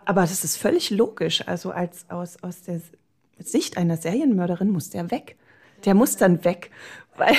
[0.05, 1.47] aber das ist völlig logisch.
[1.47, 2.81] Also als aus, aus der
[3.39, 5.37] Sicht einer Serienmörderin muss der weg.
[5.85, 6.71] Der muss dann weg,
[7.17, 7.35] weil,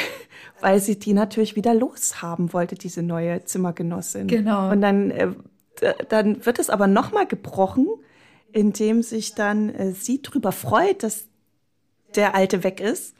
[0.61, 4.27] weil sie die natürlich wieder loshaben wollte, diese neue Zimmergenossin.
[4.27, 4.69] Genau.
[4.69, 5.31] Und dann, äh,
[6.09, 7.87] dann wird es aber nochmal gebrochen,
[8.53, 11.25] indem sich dann äh, sie drüber freut, dass
[12.15, 13.15] der Alte weg ist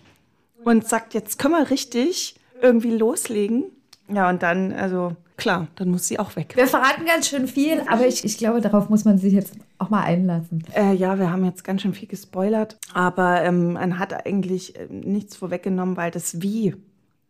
[0.64, 3.66] und sagt, jetzt können wir richtig irgendwie loslegen.
[4.08, 6.54] Ja, und dann, also klar, dann muss sie auch weg.
[6.56, 9.90] Wir verraten ganz schön viel, aber ich, ich glaube, darauf muss man sich jetzt auch
[9.90, 10.64] mal einlassen.
[10.76, 14.88] Äh, ja, wir haben jetzt ganz schön viel gespoilert, aber ähm, man hat eigentlich äh,
[14.90, 16.76] nichts vorweggenommen, weil das Wie,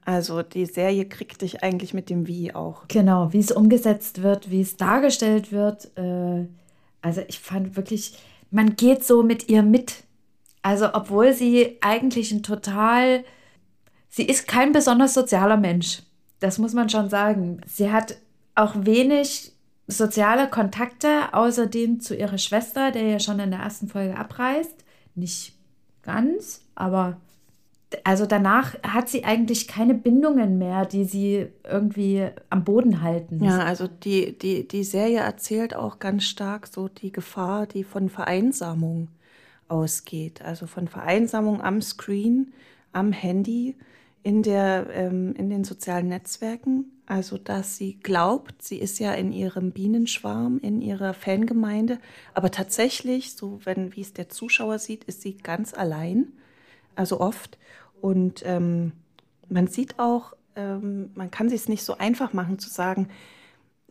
[0.04, 2.88] also die Serie kriegt dich eigentlich mit dem Wie auch.
[2.90, 5.98] Genau, wie es umgesetzt wird, wie es dargestellt wird.
[5.98, 6.48] Äh,
[7.04, 8.18] also ich fand wirklich,
[8.50, 10.04] man geht so mit ihr mit.
[10.64, 13.24] Also obwohl sie eigentlich ein total,
[14.10, 16.02] sie ist kein besonders sozialer Mensch.
[16.40, 17.62] Das muss man schon sagen.
[17.68, 18.18] Sie hat
[18.56, 19.52] auch wenig
[19.88, 24.86] soziale Kontakte, außerdem zu ihrer Schwester, der ja schon in der ersten Folge abreist.
[25.14, 25.54] Nicht
[26.02, 27.18] ganz, aber
[28.04, 33.44] also danach hat sie eigentlich keine Bindungen mehr, die sie irgendwie am Boden halten.
[33.44, 38.10] Ja, also die, die, die Serie erzählt auch ganz stark so die Gefahr, die von
[38.10, 39.10] Vereinsamung
[39.68, 40.42] ausgeht.
[40.42, 42.54] Also von Vereinsamung am Screen,
[42.92, 43.76] am Handy,
[44.24, 46.86] in, der, ähm, in den sozialen Netzwerken.
[47.06, 52.00] Also dass sie glaubt, sie ist ja in ihrem Bienenschwarm, in ihrer Fangemeinde,
[52.34, 56.32] aber tatsächlich, so wenn wie es der Zuschauer sieht, ist sie ganz allein,
[56.96, 57.58] also oft.
[58.04, 58.92] Und ähm,
[59.48, 63.08] man sieht auch, ähm, man kann sich es nicht so einfach machen zu sagen,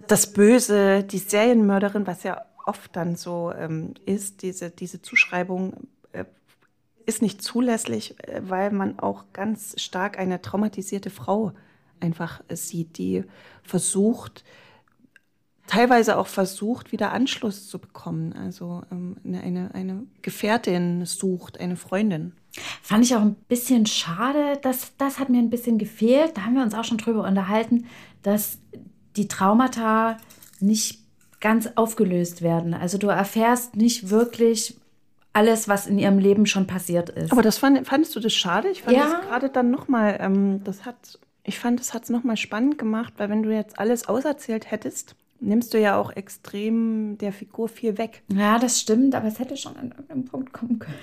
[0.06, 6.26] das Böse, die Serienmörderin, was ja oft dann so ähm, ist, diese, diese Zuschreibung äh,
[7.06, 11.52] ist nicht zulässig, äh, weil man auch ganz stark eine traumatisierte Frau
[11.98, 13.24] einfach sieht, die
[13.62, 14.44] versucht,
[15.66, 18.32] teilweise auch versucht, wieder Anschluss zu bekommen.
[18.32, 22.32] Also ähm, eine, eine Gefährtin sucht, eine Freundin.
[22.82, 26.36] Fand ich auch ein bisschen schade, dass das hat mir ein bisschen gefehlt.
[26.36, 27.86] Da haben wir uns auch schon drüber unterhalten,
[28.22, 28.58] dass
[29.16, 30.18] die Traumata
[30.60, 31.00] nicht
[31.40, 32.74] ganz aufgelöst werden.
[32.74, 34.76] Also du erfährst nicht wirklich
[35.32, 37.32] alles, was in ihrem Leben schon passiert ist.
[37.32, 38.68] Aber das fand, fandest du das schade?
[38.68, 39.04] Ich fand Ja.
[39.04, 43.14] das gerade dann nochmal, ähm, das hat Ich fand, es hat es nochmal spannend gemacht,
[43.16, 47.98] weil wenn du jetzt alles auserzählt hättest, nimmst du ja auch extrem der Figur viel
[47.98, 48.22] weg.
[48.32, 50.96] Ja, das stimmt, aber es hätte schon an irgendeinem Punkt kommen können.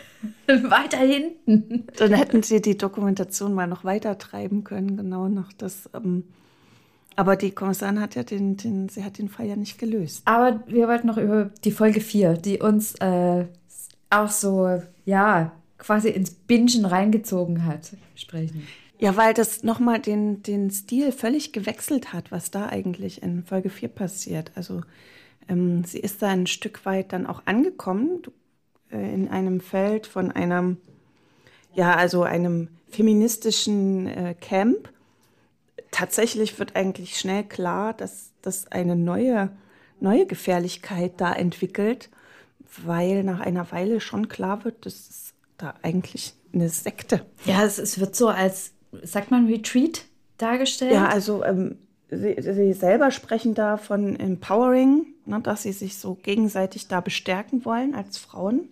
[0.72, 1.88] weiter hinten.
[1.98, 5.90] Dann hätten sie die Dokumentation mal noch weiter treiben können, genau noch das.
[5.94, 6.24] Ähm,
[7.16, 10.22] aber die Kommissarin hat ja den, den, sie hat den Fall ja nicht gelöst.
[10.26, 13.46] Aber wir wollten noch über die Folge 4, die uns äh,
[14.10, 18.68] auch so, ja, quasi ins Bingen reingezogen hat, sprechen.
[19.00, 23.70] Ja, weil das nochmal den, den Stil völlig gewechselt hat, was da eigentlich in Folge
[23.70, 24.52] 4 passiert.
[24.56, 24.82] Also
[25.48, 28.22] ähm, sie ist da ein Stück weit dann auch angekommen
[28.92, 30.78] äh, in einem Feld von einem,
[31.74, 34.90] ja, also einem feministischen äh, Camp.
[35.92, 39.50] Tatsächlich wird eigentlich schnell klar, dass das eine neue,
[40.02, 42.10] neue Gefährlichkeit da entwickelt,
[42.84, 47.26] weil nach einer Weile schon klar wird, dass es da eigentlich eine Sekte.
[47.46, 48.74] Ja, es, es wird so als
[49.04, 50.06] sagt man Retreat
[50.38, 50.94] dargestellt?
[50.94, 51.78] Ja, also ähm,
[52.10, 57.66] sie, sie, selber sprechen da von Empowering, ne, dass sie sich so gegenseitig da bestärken
[57.66, 58.70] wollen als Frauen.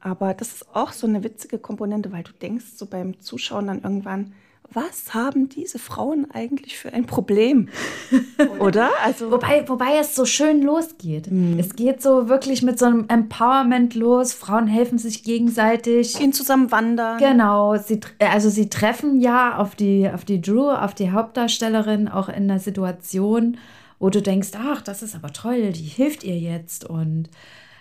[0.00, 3.82] Aber das ist auch so eine witzige Komponente, weil du denkst so beim Zuschauen dann
[3.82, 4.34] irgendwann,
[4.72, 7.68] was haben diese Frauen eigentlich für ein Problem?
[8.58, 8.90] Oder?
[9.04, 11.30] Also wobei, wobei es so schön losgeht.
[11.30, 11.58] Mhm.
[11.58, 14.32] Es geht so wirklich mit so einem Empowerment los.
[14.32, 16.14] Frauen helfen sich gegenseitig.
[16.14, 17.18] Gehen zusammen wandern.
[17.18, 17.76] Genau.
[17.76, 22.50] Sie, also sie treffen ja auf die, auf die Drew, auf die Hauptdarstellerin, auch in
[22.50, 23.58] einer Situation,
[23.98, 27.28] wo du denkst, ach, das ist aber toll, die hilft ihr jetzt und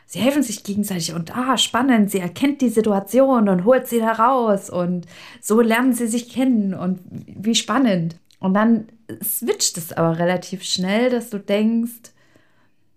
[0.05, 4.11] sie helfen sich gegenseitig und ah, spannend, sie erkennt die Situation und holt sie da
[4.11, 5.05] raus und
[5.41, 8.17] so lernen sie sich kennen und wie spannend.
[8.39, 8.87] Und dann
[9.23, 12.11] switcht es aber relativ schnell, dass du denkst,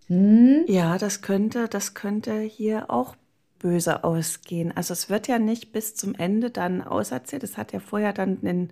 [0.08, 0.64] hm?
[0.66, 3.14] Ja, das könnte, das könnte hier auch
[3.58, 4.76] böse ausgehen.
[4.76, 7.44] Also es wird ja nicht bis zum Ende dann auserzählt.
[7.44, 8.70] Es hat ja vorher dann einen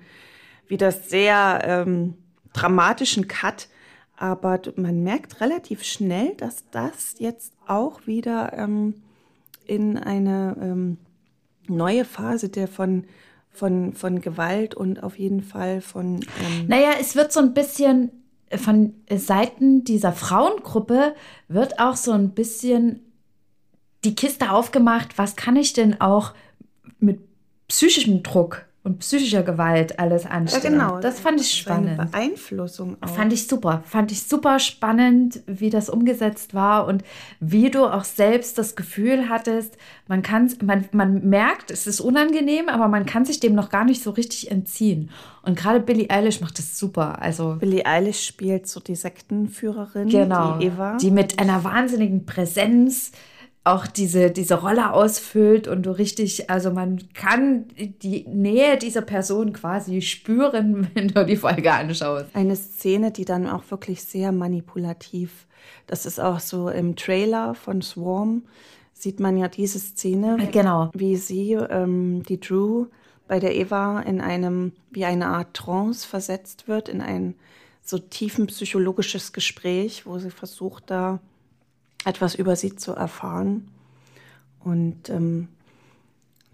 [0.69, 2.15] wieder sehr ähm,
[2.53, 3.69] dramatischen Cut
[4.17, 8.95] aber man merkt relativ schnell, dass das jetzt auch wieder ähm,
[9.67, 10.99] in eine ähm,
[11.69, 13.05] neue Phase der von,
[13.51, 16.21] von, von Gewalt und auf jeden Fall von.
[16.41, 18.11] Ähm naja, es wird so ein bisschen
[18.55, 21.15] von Seiten dieser Frauengruppe
[21.49, 23.01] wird auch so ein bisschen
[24.05, 26.33] die Kiste aufgemacht, was kann ich denn auch
[27.01, 27.21] mit
[27.67, 30.79] psychischem Druck und psychischer Gewalt alles anstellen.
[30.79, 31.01] Ja, genau.
[31.01, 31.99] Das fand ich spannend.
[31.99, 33.09] Eine Beeinflussung auch.
[33.09, 33.83] Fand ich super.
[33.85, 37.03] Fand ich super spannend, wie das umgesetzt war und
[37.41, 42.69] wie du auch selbst das Gefühl hattest, man kann, man, man merkt, es ist unangenehm,
[42.69, 45.11] aber man kann sich dem noch gar nicht so richtig entziehen.
[45.43, 47.21] Und gerade Billie Eilish macht das super.
[47.21, 50.97] Also Billie Eilish spielt so die Sektenführerin, genau, die Eva.
[50.99, 53.11] Die mit einer wahnsinnigen Präsenz
[53.67, 59.53] auch diese, diese Rolle ausfüllt und du richtig, also man kann die Nähe dieser Person
[59.53, 62.27] quasi spüren, wenn du die Folge anschaust.
[62.35, 65.47] Eine Szene, die dann auch wirklich sehr manipulativ,
[65.89, 68.45] das ist auch so im Trailer von Swarm,
[68.93, 70.91] sieht man ja diese Szene, genau.
[70.95, 72.87] wie sie, ähm, die Drew,
[73.27, 77.35] bei der Eva in einem, wie eine Art Trance versetzt wird, in ein
[77.83, 81.19] so tiefen psychologisches Gespräch, wo sie versucht, da
[82.07, 83.71] etwas über sie zu erfahren.
[84.61, 85.49] Und ähm,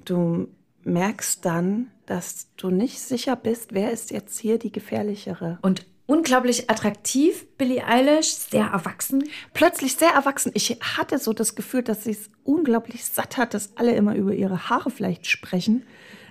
[0.05, 0.49] du
[0.85, 5.59] merkst dann, dass du nicht sicher bist, wer ist jetzt hier die gefährlichere.
[5.63, 9.25] Und unglaublich attraktiv, Billie Eilish, sehr erwachsen.
[9.55, 10.53] Plötzlich sehr erwachsen.
[10.55, 14.35] Ich hatte so das Gefühl, dass sie es unglaublich satt hat, dass alle immer über
[14.35, 15.85] ihre Haare vielleicht sprechen.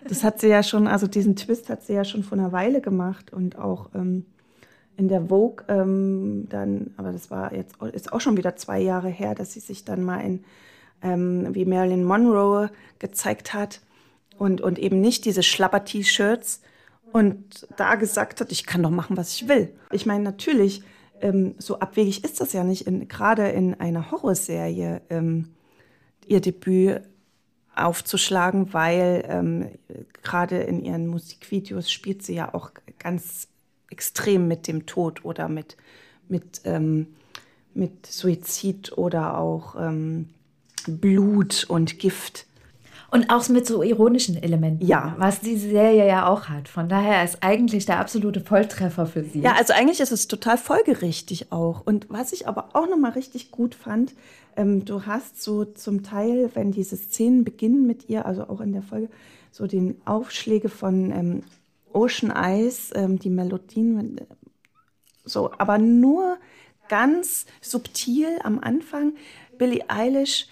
[0.08, 2.82] Das hat sie ja schon, also diesen Twist hat sie ja schon vor einer Weile
[2.82, 4.26] gemacht und auch ähm,
[5.02, 9.10] in der Vogue ähm, dann, aber das war jetzt ist auch schon wieder zwei Jahre
[9.10, 10.44] her, dass sie sich dann mal in
[11.02, 13.82] ähm, wie Marilyn Monroe gezeigt hat
[14.38, 16.62] und, und eben nicht diese Schlapper-T-Shirts
[17.12, 19.74] und da gesagt hat, ich kann doch machen, was ich will.
[19.92, 20.84] Ich meine, natürlich,
[21.20, 25.50] ähm, so abwegig ist das ja nicht, gerade in einer Horrorserie ähm,
[26.28, 27.02] ihr Debüt
[27.76, 29.70] aufzuschlagen, weil ähm,
[30.22, 33.48] gerade in ihren Musikvideos spielt sie ja auch ganz
[33.92, 35.78] extrem mit dem Tod oder mit,
[36.28, 37.08] mit, ähm,
[37.74, 40.30] mit Suizid oder auch ähm,
[40.88, 42.46] Blut und Gift.
[43.14, 45.16] Und auch mit so ironischen Elementen, ja.
[45.18, 46.70] was diese Serie ja auch hat.
[46.70, 49.42] Von daher ist eigentlich der absolute Volltreffer für sie.
[49.42, 51.82] Ja, also eigentlich ist es total folgerichtig auch.
[51.86, 54.14] Und was ich aber auch nochmal richtig gut fand,
[54.56, 58.72] ähm, du hast so zum Teil, wenn diese Szenen beginnen mit ihr, also auch in
[58.72, 59.10] der Folge,
[59.52, 61.44] so den Aufschläge von ähm,
[61.94, 64.22] Ocean Eyes, ähm, die Melodien,
[65.24, 66.38] so, aber nur
[66.90, 69.14] ganz subtil am Anfang.
[69.58, 70.48] Billie Eilish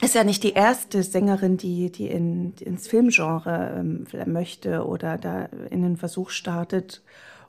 [0.00, 5.44] ist ja nicht die erste Sängerin, die, die in, ins Filmgenre ähm, möchte oder da
[5.70, 7.02] in den Versuch startet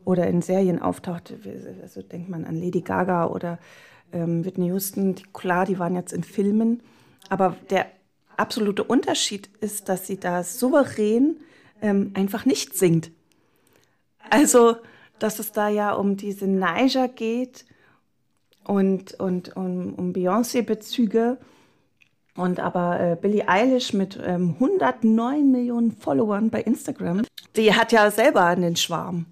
[0.06, 1.34] oder in Serien auftaucht.
[1.82, 3.60] Also denkt man an Lady Gaga oder
[4.12, 5.16] ähm, Whitney Houston.
[5.16, 6.82] Die, klar, die waren jetzt in Filmen.
[7.30, 7.86] Aber der
[8.38, 11.38] absolute Unterschied ist, dass sie da souverän
[11.82, 13.12] ähm, einfach nicht singt.
[14.30, 14.78] Also,
[15.20, 17.66] dass es da ja um diese Niger geht
[18.64, 21.38] und, und um, um Beyoncé-Bezüge.
[22.36, 27.24] Und aber äh, Billie Eilish mit ähm, 109 Millionen Followern bei Instagram,
[27.58, 29.26] die hat ja selber einen Schwarm.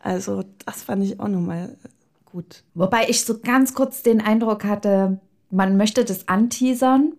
[0.00, 1.76] Also das fand ich auch nochmal
[2.24, 2.64] gut.
[2.74, 7.12] Wobei ich so ganz kurz den Eindruck hatte, man möchte das anteasern.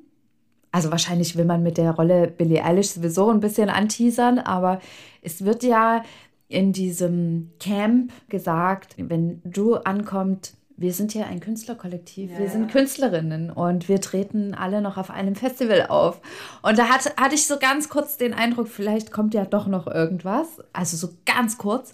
[0.73, 4.81] Also wahrscheinlich will man mit der Rolle Billie Eilish sowieso ein bisschen anteasern, aber
[5.21, 6.03] es wird ja
[6.49, 12.71] in diesem Camp gesagt, wenn Drew ankommt, wir sind hier ein Künstlerkollektiv, ja, wir sind
[12.71, 16.19] Künstlerinnen und wir treten alle noch auf einem Festival auf.
[16.63, 19.85] Und da hat, hatte ich so ganz kurz den Eindruck, vielleicht kommt ja doch noch
[19.85, 20.47] irgendwas.
[20.73, 21.93] Also so ganz kurz.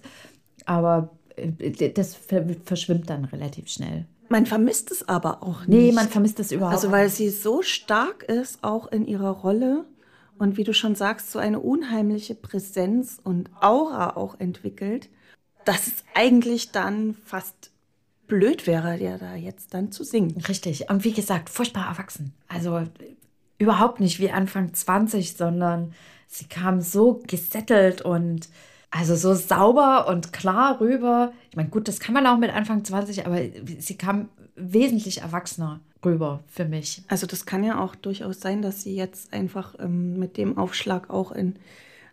[0.64, 2.16] Aber äh, das
[2.64, 4.06] verschwimmt dann relativ schnell.
[4.30, 5.68] Man vermisst es aber auch nicht.
[5.68, 6.84] Nee, man vermisst es überhaupt nicht.
[6.84, 9.84] Also weil sie so stark ist, auch in ihrer Rolle
[10.38, 15.10] und wie du schon sagst, so eine unheimliche Präsenz und Aura auch entwickelt,
[15.64, 17.72] dass es eigentlich dann fast
[18.28, 20.40] blöd wäre, ja da jetzt dann zu singen.
[20.48, 20.88] Richtig.
[20.88, 22.32] Und wie gesagt, furchtbar erwachsen.
[22.46, 22.84] Also
[23.58, 25.92] überhaupt nicht wie Anfang 20, sondern
[26.28, 28.48] sie kam so gesettelt und
[28.92, 31.32] also so sauber und klar rüber.
[31.50, 33.40] Ich meine, gut, das kann man auch mit Anfang 20, aber
[33.78, 37.02] sie kam wesentlich erwachsener rüber für mich.
[37.08, 41.10] Also das kann ja auch durchaus sein, dass sie jetzt einfach ähm, mit dem Aufschlag
[41.10, 41.56] auch in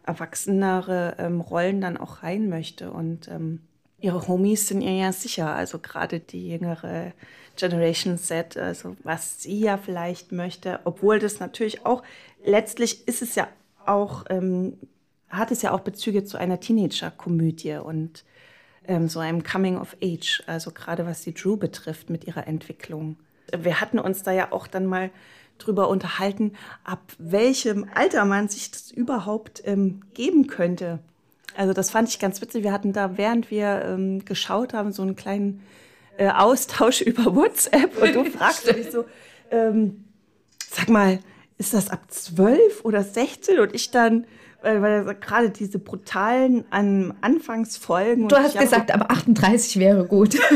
[0.06, 2.92] erwachsenere ähm, Rollen dann auch rein möchte.
[2.92, 3.62] Und ähm,
[4.00, 7.14] ihre Homies sind ihr ja sicher, also gerade die jüngere
[7.58, 12.04] Generation Z, also was sie ja vielleicht möchte, obwohl das natürlich auch,
[12.44, 13.48] letztlich ist es ja
[13.86, 14.78] auch ähm,
[15.30, 18.24] hat es ja auch Bezüge zu einer Teenager-Komödie und
[18.88, 23.18] ähm, so einem Coming of Age, also gerade was die Drew betrifft mit ihrer Entwicklung.
[23.58, 25.12] Wir hatten uns da ja auch dann mal
[25.58, 31.00] drüber unterhalten, ab welchem Alter man sich das überhaupt ähm, geben könnte.
[31.56, 32.64] Also das fand ich ganz witzig.
[32.64, 35.62] Wir hatten da, während wir ähm, geschaut haben, so einen kleinen
[36.18, 39.06] äh, Austausch über WhatsApp und du fragst mich so,
[39.52, 40.06] ähm,
[40.70, 41.20] sag mal,
[41.58, 43.60] ist das ab 12 oder 16?
[43.60, 44.28] Und ich dann,
[44.62, 48.28] weil, weil gerade diese brutalen an Anfangsfolgen.
[48.28, 50.38] Du hast gesagt, aber 38 wäre gut.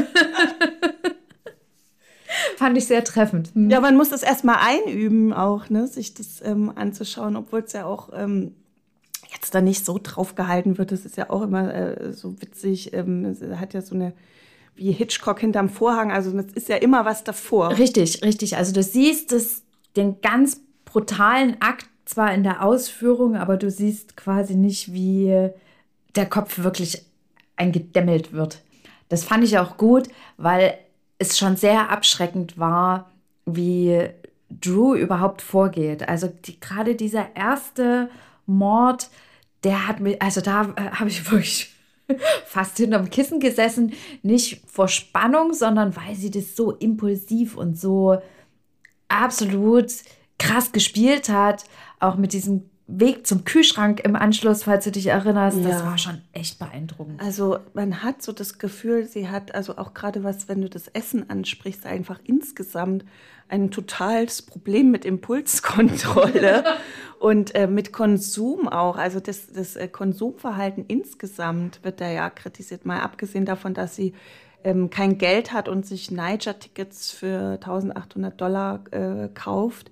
[2.58, 3.54] Fand ich sehr treffend.
[3.54, 3.70] Hm.
[3.70, 7.86] Ja, man muss das erstmal einüben, auch, ne, sich das ähm, anzuschauen, obwohl es ja
[7.86, 8.56] auch ähm,
[9.34, 10.92] jetzt da nicht so drauf gehalten wird.
[10.92, 12.94] Das ist ja auch immer äh, so witzig.
[12.94, 14.14] Ähm, es hat ja so eine
[14.76, 16.12] wie Hitchcock hinterm Vorhang.
[16.12, 17.78] Also es ist ja immer was davor.
[17.78, 18.58] Richtig, richtig.
[18.58, 19.64] Also du siehst es,
[19.96, 25.50] den ganz brutalen Akt zwar in der Ausführung, aber du siehst quasi nicht, wie
[26.16, 27.06] der Kopf wirklich
[27.56, 28.62] eingedämmelt wird.
[29.10, 30.78] Das fand ich auch gut, weil
[31.18, 33.12] es schon sehr abschreckend war,
[33.46, 34.10] wie
[34.50, 36.08] Drew überhaupt vorgeht.
[36.08, 38.10] Also die, gerade dieser erste
[38.46, 39.10] Mord,
[39.64, 41.76] der hat mich, also da äh, habe ich wirklich
[42.46, 48.22] fast hinterm Kissen gesessen, nicht vor Spannung, sondern weil sie das so impulsiv und so
[49.08, 49.92] absolut
[50.38, 51.66] krass gespielt hat,
[52.02, 55.70] auch mit diesem Weg zum Kühlschrank im Anschluss, falls du dich erinnerst, ja.
[55.70, 57.22] das war schon echt beeindruckend.
[57.22, 60.90] Also man hat so das Gefühl, sie hat also auch gerade was, wenn du das
[60.90, 63.06] Essen ansprichst, einfach insgesamt
[63.48, 66.64] ein totales Problem mit Impulskontrolle
[67.20, 68.98] und äh, mit Konsum auch.
[68.98, 74.14] Also das, das äh, Konsumverhalten insgesamt wird da ja kritisiert, mal abgesehen davon, dass sie
[74.64, 79.92] ähm, kein Geld hat und sich Niger-Tickets für 1800 Dollar äh, kauft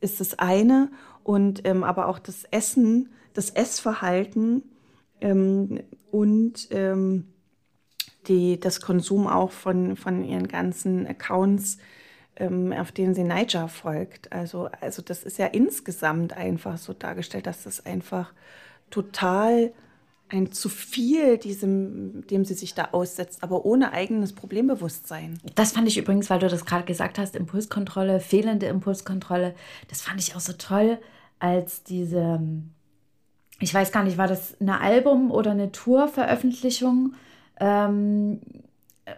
[0.00, 0.90] ist das eine.
[1.30, 4.64] Und ähm, aber auch das Essen, das Essverhalten
[5.20, 5.78] ähm,
[6.10, 7.28] und ähm,
[8.26, 11.78] die, das Konsum auch von, von ihren ganzen Accounts,
[12.34, 14.32] ähm, auf denen sie Niger folgt.
[14.32, 18.32] Also, also das ist ja insgesamt einfach so dargestellt, dass das einfach
[18.90, 19.72] total
[20.30, 25.38] ein zu viel, diesem, dem sie sich da aussetzt, aber ohne eigenes Problembewusstsein.
[25.54, 29.54] Das fand ich übrigens, weil du das gerade gesagt hast, Impulskontrolle, fehlende Impulskontrolle,
[29.86, 30.98] das fand ich auch so toll,
[31.40, 32.40] als diese,
[33.58, 37.14] ich weiß gar nicht, war das eine Album- oder eine Tour-Veröffentlichung?
[37.58, 38.40] Ähm,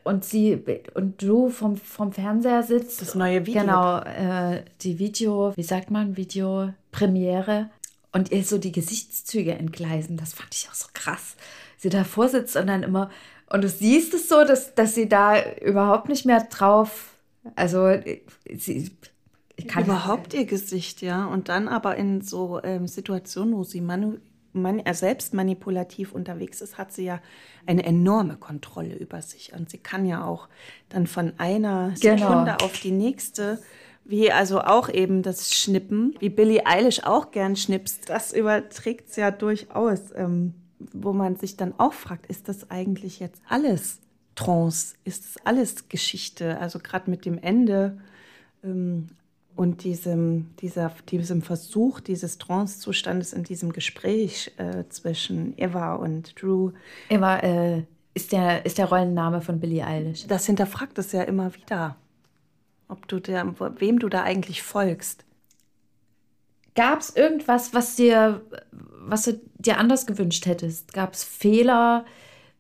[0.05, 0.63] und sie
[0.95, 3.03] und du vom, vom Fernseher sitzt.
[3.03, 3.61] Das neue Video.
[3.61, 7.69] Genau, äh, die Video, wie sagt man, Video-Premiere
[8.13, 10.17] und ihr so die Gesichtszüge entgleisen.
[10.17, 11.37] Das fand ich auch so krass.
[11.77, 13.11] Sie davor sitzt und dann immer,
[13.51, 17.17] und du siehst es so, dass, dass sie da überhaupt nicht mehr drauf,
[17.57, 17.89] also
[18.51, 18.91] sie,
[19.65, 21.27] Überhaupt ihr Gesicht, ja.
[21.27, 24.19] Und dann aber in so ähm, Situationen, wo sie manu
[24.55, 27.21] man, er selbst manipulativ unterwegs ist, hat sie ja
[27.67, 29.53] eine enorme Kontrolle über sich.
[29.55, 30.49] Und sie kann ja auch
[30.89, 32.29] dann von einer genau.
[32.29, 33.63] Sekunde auf die nächste,
[34.05, 39.17] wie also auch eben das Schnippen, wie Billie Eilish auch gern schnippst, das überträgt es
[39.17, 40.55] ja durchaus, ähm,
[40.93, 44.01] wo man sich dann auch fragt, ist das eigentlich jetzt alles
[44.35, 44.97] Trance?
[45.05, 46.59] Ist das alles Geschichte?
[46.59, 47.99] Also gerade mit dem Ende.
[48.65, 49.09] Ähm,
[49.57, 56.73] und diesem, dieser, diesem Versuch dieses Trance-Zustandes in diesem Gespräch äh, zwischen Eva und Drew.
[57.09, 57.85] Eva äh,
[58.15, 60.27] ist, der, ist der Rollenname von Billie Eilish.
[60.27, 61.97] Das hinterfragt es ja immer wieder,
[62.89, 65.25] ob du der, wem du da eigentlich folgst.
[66.75, 68.41] Gab es irgendwas, was dir,
[68.71, 70.95] was du dir anders gewünscht hättest?
[70.95, 72.07] Gab es Fehler,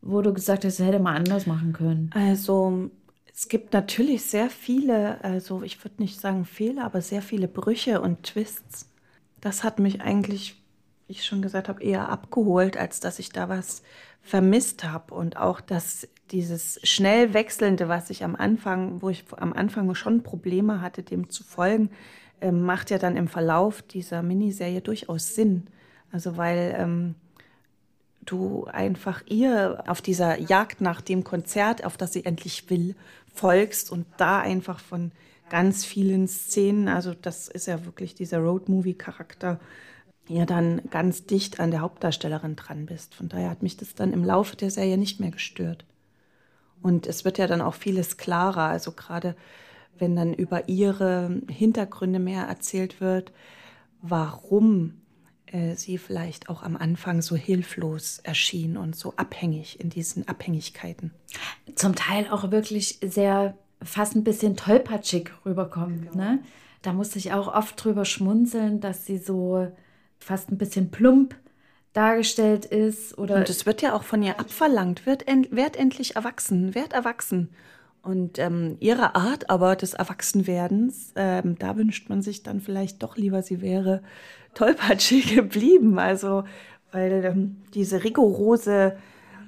[0.03, 2.11] wo du gesagt hast, hätte man anders machen können?
[2.13, 2.91] Also
[3.35, 8.01] es gibt natürlich sehr viele, also ich würde nicht sagen Fehler, aber sehr viele Brüche
[8.01, 8.89] und Twists.
[9.41, 10.63] Das hat mich eigentlich,
[11.07, 13.83] wie ich schon gesagt habe, eher abgeholt, als dass ich da was
[14.21, 15.15] vermisst habe.
[15.15, 20.23] Und auch das, dieses schnell wechselnde, was ich am Anfang, wo ich am Anfang schon
[20.23, 21.91] Probleme hatte, dem zu folgen,
[22.41, 25.69] äh, macht ja dann im Verlauf dieser Miniserie durchaus Sinn.
[26.13, 27.15] Also weil ähm,
[28.25, 32.95] du einfach ihr auf dieser Jagd nach dem Konzert, auf das sie endlich will,
[33.33, 35.13] folgst und da einfach von
[35.51, 39.61] ganz vielen Szenen, also das ist ja wirklich dieser Roadmovie-Charakter,
[40.29, 43.15] ja dann ganz dicht an der Hauptdarstellerin dran bist.
[43.15, 45.85] Von daher hat mich das dann im Laufe der Serie nicht mehr gestört.
[46.81, 49.37] Und es wird ja dann auch vieles klarer, also gerade
[49.99, 53.33] wenn dann über ihre Hintergründe mehr erzählt wird,
[54.01, 55.02] warum
[55.53, 61.13] äh, sie vielleicht auch am Anfang so hilflos erschien und so abhängig in diesen Abhängigkeiten.
[61.75, 66.13] Zum Teil auch wirklich sehr fast ein bisschen tollpatschig rüberkommt.
[66.13, 66.17] Genau.
[66.17, 66.39] Ne?
[66.83, 69.69] Da musste ich auch oft drüber schmunzeln, dass sie so
[70.19, 71.37] fast ein bisschen plump
[71.93, 73.17] dargestellt ist.
[73.19, 76.93] Oder und es wird ja auch von ihr abverlangt, wird, end, werd endlich erwachsen, werd
[76.93, 77.51] erwachsen.
[78.03, 83.17] Und ähm, ihre Art aber des Erwachsenwerdens, ähm, da wünscht man sich dann vielleicht doch
[83.17, 84.03] lieber, sie wäre
[84.55, 85.99] tollpatschig geblieben.
[85.99, 86.45] Also,
[86.91, 88.97] weil ähm, diese rigorose,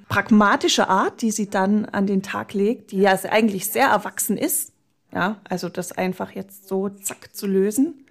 [0.09, 4.73] pragmatische Art, die sie dann an den Tag legt, die ja eigentlich sehr erwachsen ist,
[5.13, 8.04] ja, also das einfach jetzt so zack zu lösen,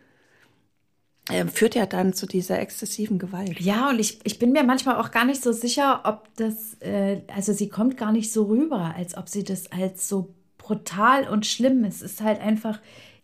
[1.30, 3.59] äh, führt ja dann zu dieser exzessiven Gewalt.
[3.59, 7.21] Ja, und ich, ich bin mir manchmal auch gar nicht so sicher, ob das, äh,
[7.34, 11.45] also sie kommt gar nicht so rüber, als ob sie das als so brutal und
[11.45, 12.01] schlimm ist.
[12.01, 12.80] Es ist halt einfach,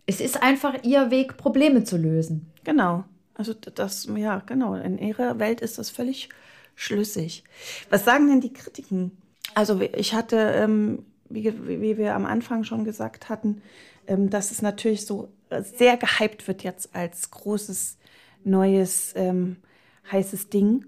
[0.05, 2.51] es ist einfach ihr Weg, Probleme zu lösen.
[2.63, 3.03] Genau.
[3.33, 4.75] Also das, ja, genau.
[4.75, 6.29] In ihrer Welt ist das völlig
[6.75, 7.43] schlüssig.
[7.89, 9.17] Was sagen denn die Kritiken?
[9.55, 13.61] Also ich hatte, ähm, wie, wie wir am Anfang schon gesagt hatten,
[14.07, 17.97] ähm, dass es natürlich so sehr gehypt wird jetzt als großes,
[18.43, 19.57] neues, ähm,
[20.11, 20.85] heißes Ding.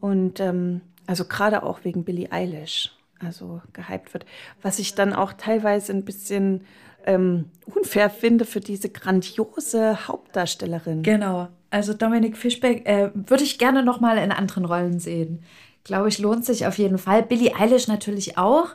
[0.00, 4.26] Und ähm, also gerade auch wegen Billie Eilish, also gehypt wird.
[4.62, 6.64] Was ich dann auch teilweise ein bisschen
[7.06, 11.02] ähm, unfair finde für diese grandiose Hauptdarstellerin.
[11.02, 11.48] Genau.
[11.70, 15.42] Also Dominik Fischbeck äh, würde ich gerne noch mal in anderen Rollen sehen.
[15.84, 17.22] Glaube ich, lohnt sich auf jeden Fall.
[17.22, 18.70] Billie Eilish natürlich auch,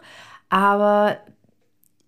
[0.49, 1.17] aber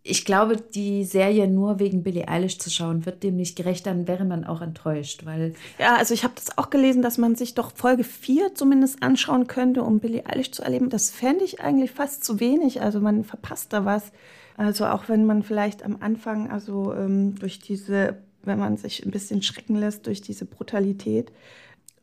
[0.09, 4.07] ich glaube, die Serie nur wegen Billie Eilish zu schauen, wird dem nicht gerecht, dann
[4.07, 5.25] wäre man auch enttäuscht.
[5.25, 9.03] Weil ja, also ich habe das auch gelesen, dass man sich doch Folge 4 zumindest
[9.03, 10.89] anschauen könnte, um Billie Eilish zu erleben.
[10.89, 12.81] Das fände ich eigentlich fast zu wenig.
[12.81, 14.11] Also man verpasst da was.
[14.55, 19.11] Also auch wenn man vielleicht am Anfang, also ähm, durch diese, wenn man sich ein
[19.11, 21.31] bisschen schrecken lässt durch diese Brutalität,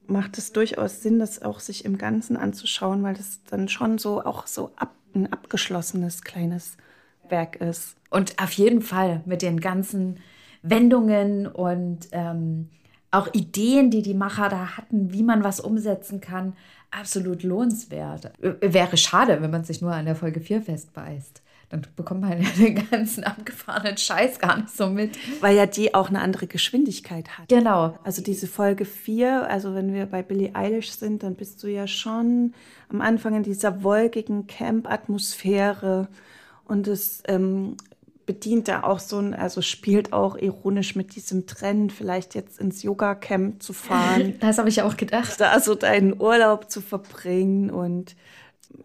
[0.07, 4.23] macht es durchaus Sinn, das auch sich im Ganzen anzuschauen, weil das dann schon so
[4.23, 6.77] auch so ab, ein abgeschlossenes kleines
[7.35, 7.97] Werk ist.
[8.11, 10.21] Und auf jeden Fall mit den ganzen
[10.63, 12.71] Wendungen und ähm,
[13.11, 16.55] auch Ideen, die die Macher da hatten, wie man was umsetzen kann,
[16.91, 18.33] absolut lohnenswert.
[18.61, 21.43] Wäre schade, wenn man sich nur an der Folge 4 festbeißt.
[21.71, 25.19] Dann bekommt man ja den ganzen abgefahrenen Scheiß gar nicht so mit.
[25.41, 27.49] Weil ja die auch eine andere Geschwindigkeit hat.
[27.49, 27.99] Genau.
[28.05, 31.89] Also diese Folge 4, also wenn wir bei Billie Eilish sind, dann bist du ja
[31.89, 32.55] schon
[32.89, 36.09] am Anfang in dieser wolkigen Camp-Atmosphäre
[36.67, 37.77] und es ähm,
[38.27, 42.83] bedient da auch so ein, also spielt auch ironisch mit diesem Trend, vielleicht jetzt ins
[42.83, 44.35] Yoga-Camp zu fahren.
[44.41, 45.41] Das habe ich auch gedacht.
[45.41, 48.17] Da so deinen Urlaub zu verbringen und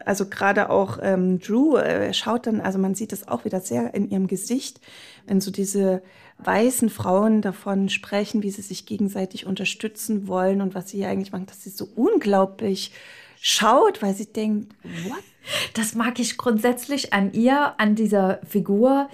[0.05, 3.93] also gerade auch ähm, Drew äh, schaut dann, also man sieht das auch wieder sehr
[3.93, 4.79] in ihrem Gesicht,
[5.25, 6.01] wenn so diese
[6.37, 11.31] weißen Frauen davon sprechen, wie sie sich gegenseitig unterstützen wollen und was sie hier eigentlich
[11.31, 12.91] machen, dass sie so unglaublich
[13.41, 14.73] schaut, weil sie denkt,
[15.07, 15.23] what?
[15.73, 19.09] Das mag ich grundsätzlich an ihr, an dieser Figur,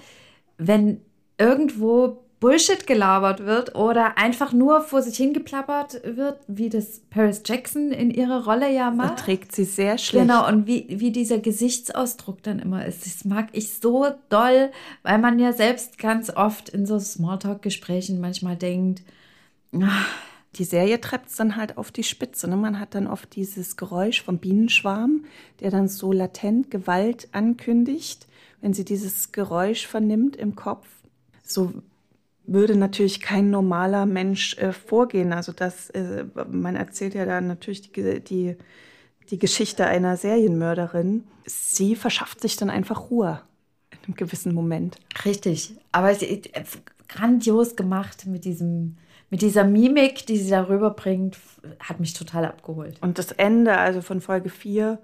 [0.58, 1.00] wenn
[1.38, 7.92] irgendwo Bullshit gelabert wird oder einfach nur vor sich hingeplappert wird, wie das Paris Jackson
[7.92, 9.20] in ihrer Rolle ja macht.
[9.20, 10.26] Da trägt sie sehr schlecht.
[10.26, 13.06] Genau, und wie, wie dieser Gesichtsausdruck dann immer ist.
[13.06, 14.70] Das mag ich so doll,
[15.02, 19.02] weil man ja selbst ganz oft in so Smalltalk-Gesprächen manchmal denkt,
[19.80, 20.06] ach,
[20.58, 22.48] die Serie treibt es dann halt auf die Spitze.
[22.48, 22.56] Ne?
[22.56, 25.24] Man hat dann oft dieses Geräusch vom Bienenschwarm,
[25.60, 28.26] der dann so latent Gewalt ankündigt,
[28.60, 30.86] wenn sie dieses Geräusch vernimmt im Kopf.
[31.44, 31.72] So
[32.46, 35.32] würde natürlich kein normaler Mensch äh, vorgehen.
[35.32, 38.56] Also das, äh, man erzählt ja dann natürlich die, die,
[39.30, 41.24] die Geschichte einer Serienmörderin.
[41.44, 43.42] Sie verschafft sich dann einfach Ruhe
[43.90, 44.96] in einem gewissen Moment.
[45.24, 46.64] Richtig, aber sie, äh,
[47.08, 48.96] grandios gemacht mit diesem
[49.30, 51.36] mit dieser Mimik, die sie darüber bringt,
[51.80, 52.98] hat mich total abgeholt.
[53.00, 54.98] Und das Ende, also von Folge 4,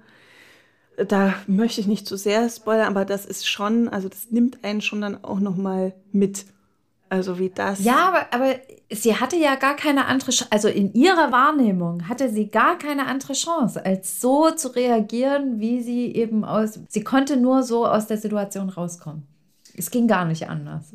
[1.08, 4.80] da möchte ich nicht zu sehr spoilern, aber das ist schon, also das nimmt einen
[4.80, 6.46] schon dann auch noch mal mit.
[7.08, 7.84] Also wie das.
[7.84, 8.54] Ja, aber, aber
[8.90, 13.34] sie hatte ja gar keine andere, also in ihrer Wahrnehmung hatte sie gar keine andere
[13.34, 18.16] Chance, als so zu reagieren, wie sie eben aus, sie konnte nur so aus der
[18.16, 19.26] Situation rauskommen.
[19.76, 20.94] Es ging gar nicht anders.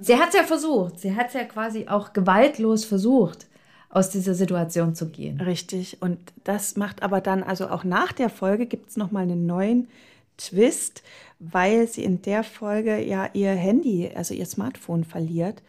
[0.00, 1.00] Sie hat es ja versucht.
[1.00, 3.46] Sie hat es ja quasi auch gewaltlos versucht,
[3.88, 5.40] aus dieser Situation zu gehen.
[5.40, 6.00] Richtig.
[6.00, 9.88] Und das macht aber dann, also auch nach der Folge gibt es nochmal einen neuen
[10.36, 11.02] Twist,
[11.38, 15.62] weil sie in der Folge ja ihr Handy, also ihr Smartphone verliert.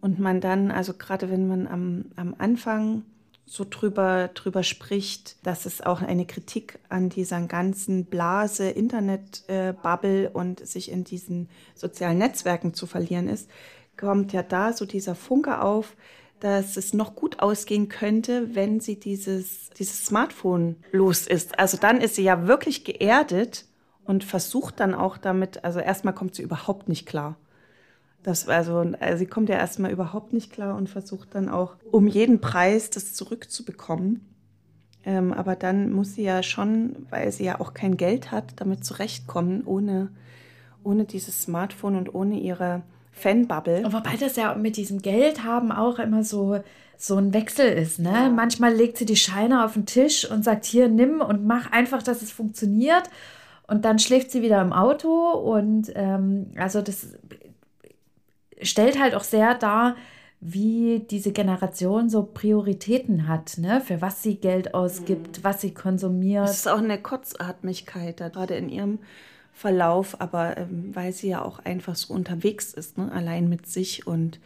[0.00, 3.02] Und man dann, also gerade wenn man am, am Anfang
[3.44, 10.28] so drüber, drüber spricht, dass es auch eine Kritik an dieser ganzen Blase, Internet-Bubble äh,
[10.28, 13.50] und sich in diesen sozialen Netzwerken zu verlieren ist,
[13.96, 15.96] kommt ja da so dieser Funke auf,
[16.40, 21.58] dass es noch gut ausgehen könnte, wenn sie dieses, dieses Smartphone los ist.
[21.58, 23.66] Also dann ist sie ja wirklich geerdet
[24.04, 27.36] und versucht dann auch damit, also erstmal kommt sie überhaupt nicht klar.
[28.22, 32.06] Das, also, also sie kommt ja erstmal überhaupt nicht klar und versucht dann auch um
[32.06, 34.32] jeden Preis das zurückzubekommen.
[35.04, 38.84] Ähm, aber dann muss sie ja schon, weil sie ja auch kein Geld hat, damit
[38.84, 40.10] zurechtkommen, ohne,
[40.84, 43.84] ohne dieses Smartphone und ohne ihre Fanbubble.
[43.92, 46.60] Wobei das ja mit diesem Geld haben auch immer so,
[46.96, 47.98] so ein Wechsel ist.
[47.98, 48.12] Ne?
[48.12, 48.28] Ja.
[48.28, 52.02] Manchmal legt sie die Scheine auf den Tisch und sagt, hier, nimm und mach einfach,
[52.02, 53.10] dass es funktioniert.
[53.66, 55.30] Und dann schläft sie wieder im Auto.
[55.32, 57.08] Und ähm, also das
[58.62, 59.96] stellt halt auch sehr dar,
[60.40, 63.80] wie diese Generation so Prioritäten hat, ne?
[63.80, 65.44] für was sie Geld ausgibt, mhm.
[65.44, 66.48] was sie konsumiert.
[66.48, 68.98] Es ist auch eine Kurzatmigkeit, da gerade in ihrem
[69.52, 73.12] Verlauf, aber ähm, weil sie ja auch einfach so unterwegs ist, ne?
[73.12, 74.40] allein mit sich und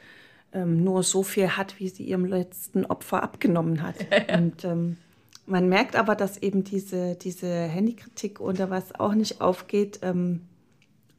[0.52, 3.96] ähm, nur so viel hat, wie sie ihrem letzten Opfer abgenommen hat.
[4.36, 4.98] und ähm,
[5.46, 10.42] man merkt aber, dass eben diese, diese Handykritik oder was auch nicht aufgeht, ähm,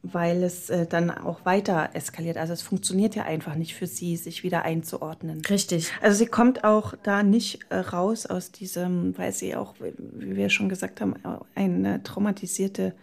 [0.02, 2.36] weil es äh, dann auch weiter eskaliert.
[2.36, 5.42] Also es funktioniert ja einfach nicht für sie, sich wieder einzuordnen.
[5.48, 5.90] Richtig.
[6.00, 10.50] Also sie kommt auch da nicht äh, raus aus diesem, weil sie auch, wie wir
[10.50, 11.14] schon gesagt haben,
[11.54, 12.94] eine traumatisierte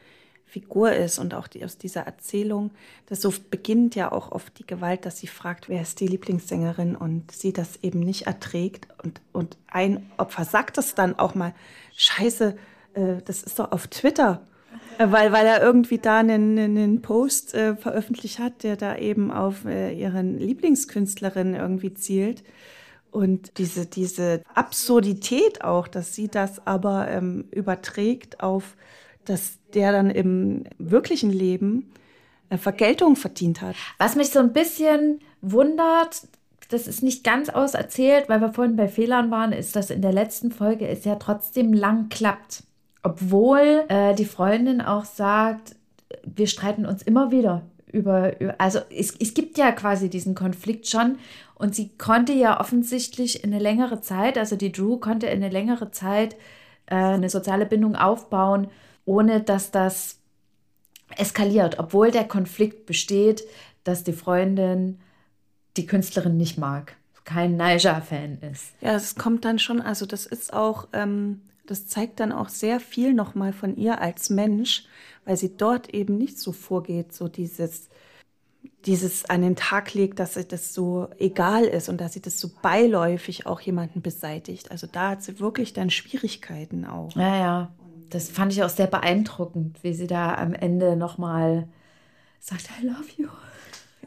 [0.45, 2.71] Figur ist und auch die, aus dieser Erzählung,
[3.07, 6.95] das so beginnt ja auch oft die Gewalt, dass sie fragt, wer ist die Lieblingssängerin
[6.95, 11.53] und sie das eben nicht erträgt und, und ein Opfer sagt es dann auch mal,
[11.97, 12.55] scheiße,
[12.93, 14.47] äh, das ist doch auf Twitter
[14.97, 19.65] weil, weil er irgendwie da einen, einen Post äh, veröffentlicht hat, der da eben auf
[19.65, 22.43] äh, ihren Lieblingskünstlerin irgendwie zielt.
[23.11, 28.75] Und diese, diese Absurdität auch, dass sie das aber ähm, überträgt auf,
[29.23, 31.93] dass der dann im wirklichen Leben
[32.49, 33.75] äh, Vergeltung verdient hat.
[33.97, 36.27] Was mich so ein bisschen wundert,
[36.69, 40.13] das ist nicht ganz auserzählt, weil wir vorhin bei Fehlern waren, ist, dass in der
[40.13, 42.63] letzten Folge es ja trotzdem lang klappt.
[43.05, 45.75] Obwohl äh, die Freundin auch sagt,
[46.23, 51.19] wir streiten uns immer wieder über, also es, es gibt ja quasi diesen Konflikt schon
[51.53, 55.49] und sie konnte ja offensichtlich in eine längere Zeit, also die Drew konnte in eine
[55.49, 56.33] längere Zeit
[56.87, 58.69] äh, eine soziale Bindung aufbauen,
[59.05, 60.17] ohne dass das
[61.15, 63.43] eskaliert, obwohl der Konflikt besteht,
[63.83, 64.97] dass die Freundin
[65.77, 68.73] die Künstlerin nicht mag, kein Naija-Fan ist.
[68.81, 72.79] Ja, es kommt dann schon, also das ist auch ähm, das zeigt dann auch sehr
[72.79, 74.85] viel nochmal von ihr als Mensch,
[75.25, 77.89] weil sie dort eben nicht so vorgeht, so dieses,
[78.85, 82.39] dieses an den Tag legt, dass sie das so egal ist und dass sie das
[82.39, 84.71] so beiläufig auch jemanden beseitigt.
[84.71, 87.15] Also da hat sie wirklich dann Schwierigkeiten auch.
[87.15, 87.73] Ja, ja.
[88.09, 91.67] Das fand ich auch sehr beeindruckend, wie sie da am Ende nochmal
[92.39, 93.27] sagt, I love you.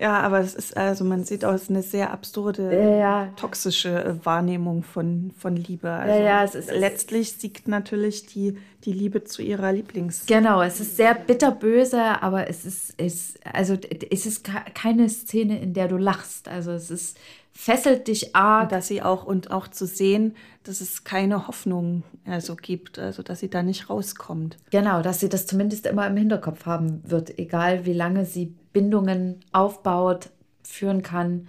[0.01, 3.33] Ja, aber es ist also, man sieht aus eine sehr absurde, Ja, ja.
[3.37, 5.91] toxische äh, Wahrnehmung von, von Liebe.
[5.91, 10.27] Also Ja, ja, es ist- letztlich siegt natürlich die, die Liebe zu ihrer Lieblings.
[10.27, 13.77] Genau, es ist sehr bitterböse, aber es ist, ist also
[14.11, 16.49] es ist ke- keine Szene, in der du lachst.
[16.49, 17.17] Also es ist
[17.53, 18.69] fesselt dich arg.
[18.69, 23.41] dass sie auch und auch zu sehen, dass es keine Hoffnung also gibt, also dass
[23.41, 24.57] sie da nicht rauskommt.
[24.71, 29.41] Genau, dass sie das zumindest immer im Hinterkopf haben wird, egal wie lange sie Bindungen
[29.53, 30.31] aufbaut,
[30.63, 31.49] führen kann.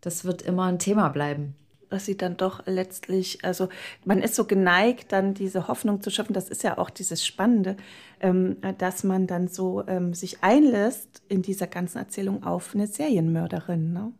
[0.00, 1.54] Das wird immer ein Thema bleiben.
[1.88, 3.68] Dass sie dann doch letztlich, also
[4.04, 7.76] man ist so geneigt, dann diese Hoffnung zu schaffen, das ist ja auch dieses Spannende,
[8.20, 13.92] ähm, dass man dann so ähm, sich einlässt in dieser ganzen Erzählung auf eine Serienmörderin.
[13.92, 14.12] Ne?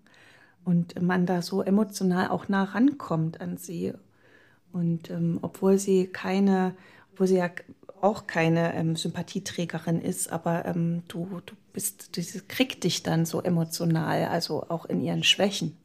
[0.65, 3.95] Und man da so emotional auch nah rankommt an sie.
[4.73, 6.75] Und ähm, obwohl sie keine,
[7.13, 7.51] obwohl sie ja
[8.01, 13.43] auch keine ähm, Sympathieträgerin ist, aber ähm, du, du bist, diese kriegt dich dann so
[13.43, 15.77] emotional, also auch in ihren Schwächen.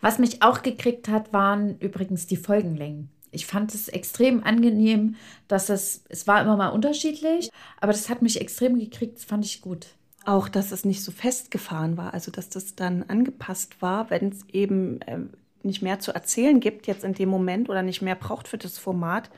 [0.00, 3.10] Was mich auch gekriegt hat, waren übrigens die Folgenlängen.
[3.30, 5.16] Ich fand es extrem angenehm,
[5.48, 7.50] dass es, es war immer mal unterschiedlich,
[7.80, 9.88] aber das hat mich extrem gekriegt, das fand ich gut.
[10.24, 14.48] Auch, dass es nicht so festgefahren war, also dass das dann angepasst war, wenn es
[14.50, 15.30] eben ähm,
[15.62, 18.78] nicht mehr zu erzählen gibt jetzt in dem Moment oder nicht mehr braucht für das
[18.78, 19.30] Format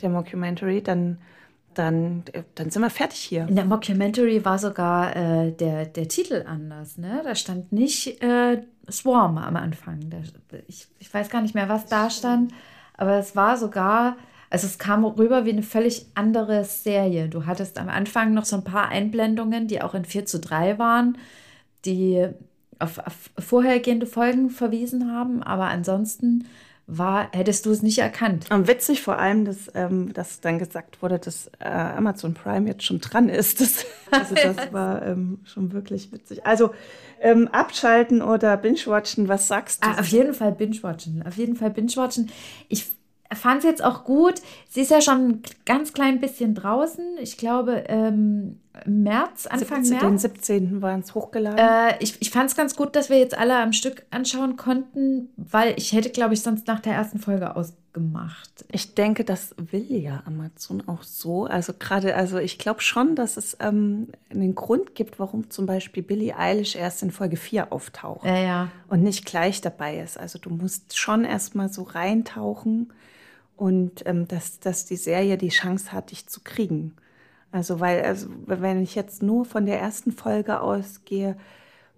[0.00, 1.18] der Mockumentary, dann,
[1.74, 3.46] dann, dann sind wir fertig hier.
[3.48, 6.98] In der Mockumentary war sogar äh, der, der Titel anders.
[6.98, 7.20] Ne?
[7.24, 10.10] Da stand nicht äh, Swarm am Anfang.
[10.10, 10.18] Da,
[10.66, 12.52] ich, ich weiß gar nicht mehr, was da stand,
[12.96, 14.16] aber es war sogar,
[14.50, 17.28] also es kam rüber wie eine völlig andere Serie.
[17.28, 20.78] Du hattest am Anfang noch so ein paar Einblendungen, die auch in 4 zu 3
[20.78, 21.18] waren,
[21.84, 22.28] die
[22.78, 26.44] auf, auf vorhergehende Folgen verwiesen haben, aber ansonsten
[26.86, 28.50] war, hättest du es nicht erkannt.
[28.50, 32.84] Und witzig vor allem, dass, ähm, dass dann gesagt wurde, dass äh, Amazon Prime jetzt
[32.84, 33.60] schon dran ist.
[33.64, 36.44] Das, also das war ähm, schon wirklich witzig.
[36.44, 36.72] Also
[37.20, 39.88] ähm, abschalten oder binge-watchen, was sagst du?
[39.88, 41.24] Ah, auf jeden Fall binge-watchen.
[41.26, 42.30] Auf jeden Fall binge-watchen.
[42.68, 42.86] Ich
[43.32, 44.42] fand es jetzt auch gut.
[44.68, 47.16] Sie ist ja schon ein ganz klein bisschen draußen.
[47.18, 50.22] Ich glaube, ähm, März, Anfang 17, Den März.
[50.22, 50.82] 17.
[50.82, 51.58] waren es hochgeladen.
[51.58, 55.28] Äh, ich ich fand es ganz gut, dass wir jetzt alle am Stück anschauen konnten,
[55.36, 58.64] weil ich hätte, glaube ich, sonst nach der ersten Folge ausgemacht.
[58.72, 61.44] Ich denke, das will ja Amazon auch so.
[61.44, 66.02] Also gerade, also ich glaube schon, dass es ähm, einen Grund gibt, warum zum Beispiel
[66.02, 68.68] Billie Eilish erst in Folge 4 auftaucht Ja, ja.
[68.88, 70.18] und nicht gleich dabei ist.
[70.18, 72.92] Also du musst schon erstmal so reintauchen
[73.56, 76.96] und ähm, dass, dass die Serie die Chance hat, dich zu kriegen.
[77.54, 81.36] Also weil, also wenn ich jetzt nur von der ersten Folge ausgehe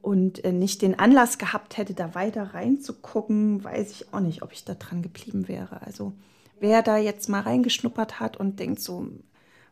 [0.03, 4.53] und äh, nicht den Anlass gehabt hätte, da weiter reinzugucken, weiß ich auch nicht, ob
[4.53, 5.81] ich da dran geblieben wäre.
[5.81, 6.13] Also
[6.61, 9.09] wer da jetzt mal reingeschnuppert hat und denkt so,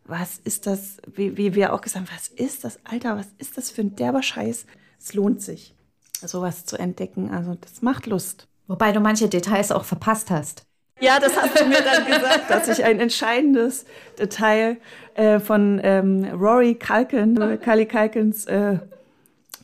[0.07, 3.59] was ist das, wie, wie wir auch gesagt haben, was ist das, Alter, was ist
[3.59, 4.65] das für ein derber Scheiß?
[4.99, 5.75] Es lohnt sich,
[6.23, 7.29] sowas zu entdecken.
[7.31, 8.49] Also das macht Lust.
[8.69, 10.65] Wobei du manche Details auch verpasst hast.
[11.01, 13.85] Ja, das hast du mir dann gesagt, dass ich ein entscheidendes
[14.19, 14.77] Detail
[15.15, 18.79] äh, von ähm, Rory Culkin, äh, Kali Culkins äh,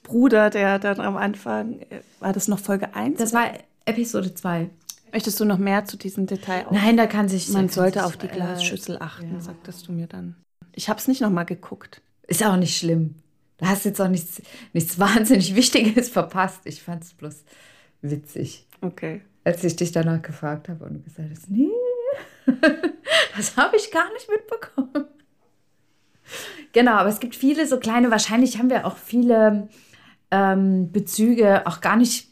[0.03, 3.19] Bruder, der dann am Anfang, äh, war das noch Folge 1?
[3.19, 3.53] Das war
[3.85, 4.69] Episode 2.
[5.13, 6.67] Möchtest du noch mehr zu diesem Detail?
[6.67, 6.73] Auch?
[6.73, 7.49] Nein, da kann sich.
[7.49, 10.37] Man sollte sich, auf die äh, Glasschüssel achten, sagtest du mir dann.
[10.73, 12.01] Ich habe es nicht nochmal geguckt.
[12.27, 13.17] Ist auch nicht schlimm.
[13.59, 14.41] Du hast jetzt auch nichts,
[14.73, 16.61] nichts wahnsinnig Wichtiges verpasst.
[16.65, 17.45] Ich fand es bloß
[18.03, 19.21] witzig, Okay.
[19.45, 21.69] Als ich dich danach gefragt habe und gesagt hast, nee,
[23.37, 25.07] das habe ich gar nicht mitbekommen.
[26.73, 29.69] Genau, aber es gibt viele so kleine, wahrscheinlich haben wir auch viele
[30.31, 32.29] ähm, Bezüge auch gar nicht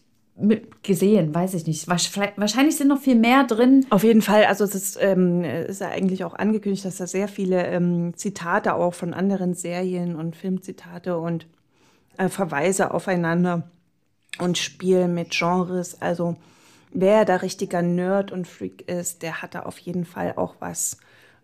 [0.84, 1.88] gesehen, weiß ich nicht.
[1.88, 3.84] Wahrsch- Wahrscheinlich sind noch viel mehr drin.
[3.90, 7.26] Auf jeden Fall, also es ist, ähm, ist ja eigentlich auch angekündigt, dass da sehr
[7.26, 11.48] viele ähm, Zitate auch von anderen Serien und Filmzitate und
[12.18, 13.68] äh, Verweise aufeinander
[14.38, 16.00] und Spiel mit Genres.
[16.00, 16.36] Also
[16.92, 20.98] wer da richtiger Nerd und Freak ist, der hat da auf jeden Fall auch was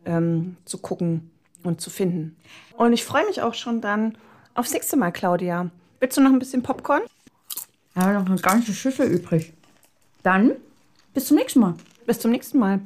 [0.04, 1.30] ähm, zu gucken
[1.62, 2.36] und zu finden.
[2.76, 4.16] Und ich freue mich auch schon dann
[4.54, 5.70] aufs nächste Mal, Claudia.
[6.00, 7.02] Willst du noch ein bisschen Popcorn?
[7.94, 9.52] Wir haben noch eine ganze Schüssel übrig.
[10.22, 10.52] Dann
[11.12, 11.74] bis zum nächsten Mal.
[12.06, 12.80] Bis zum nächsten Mal.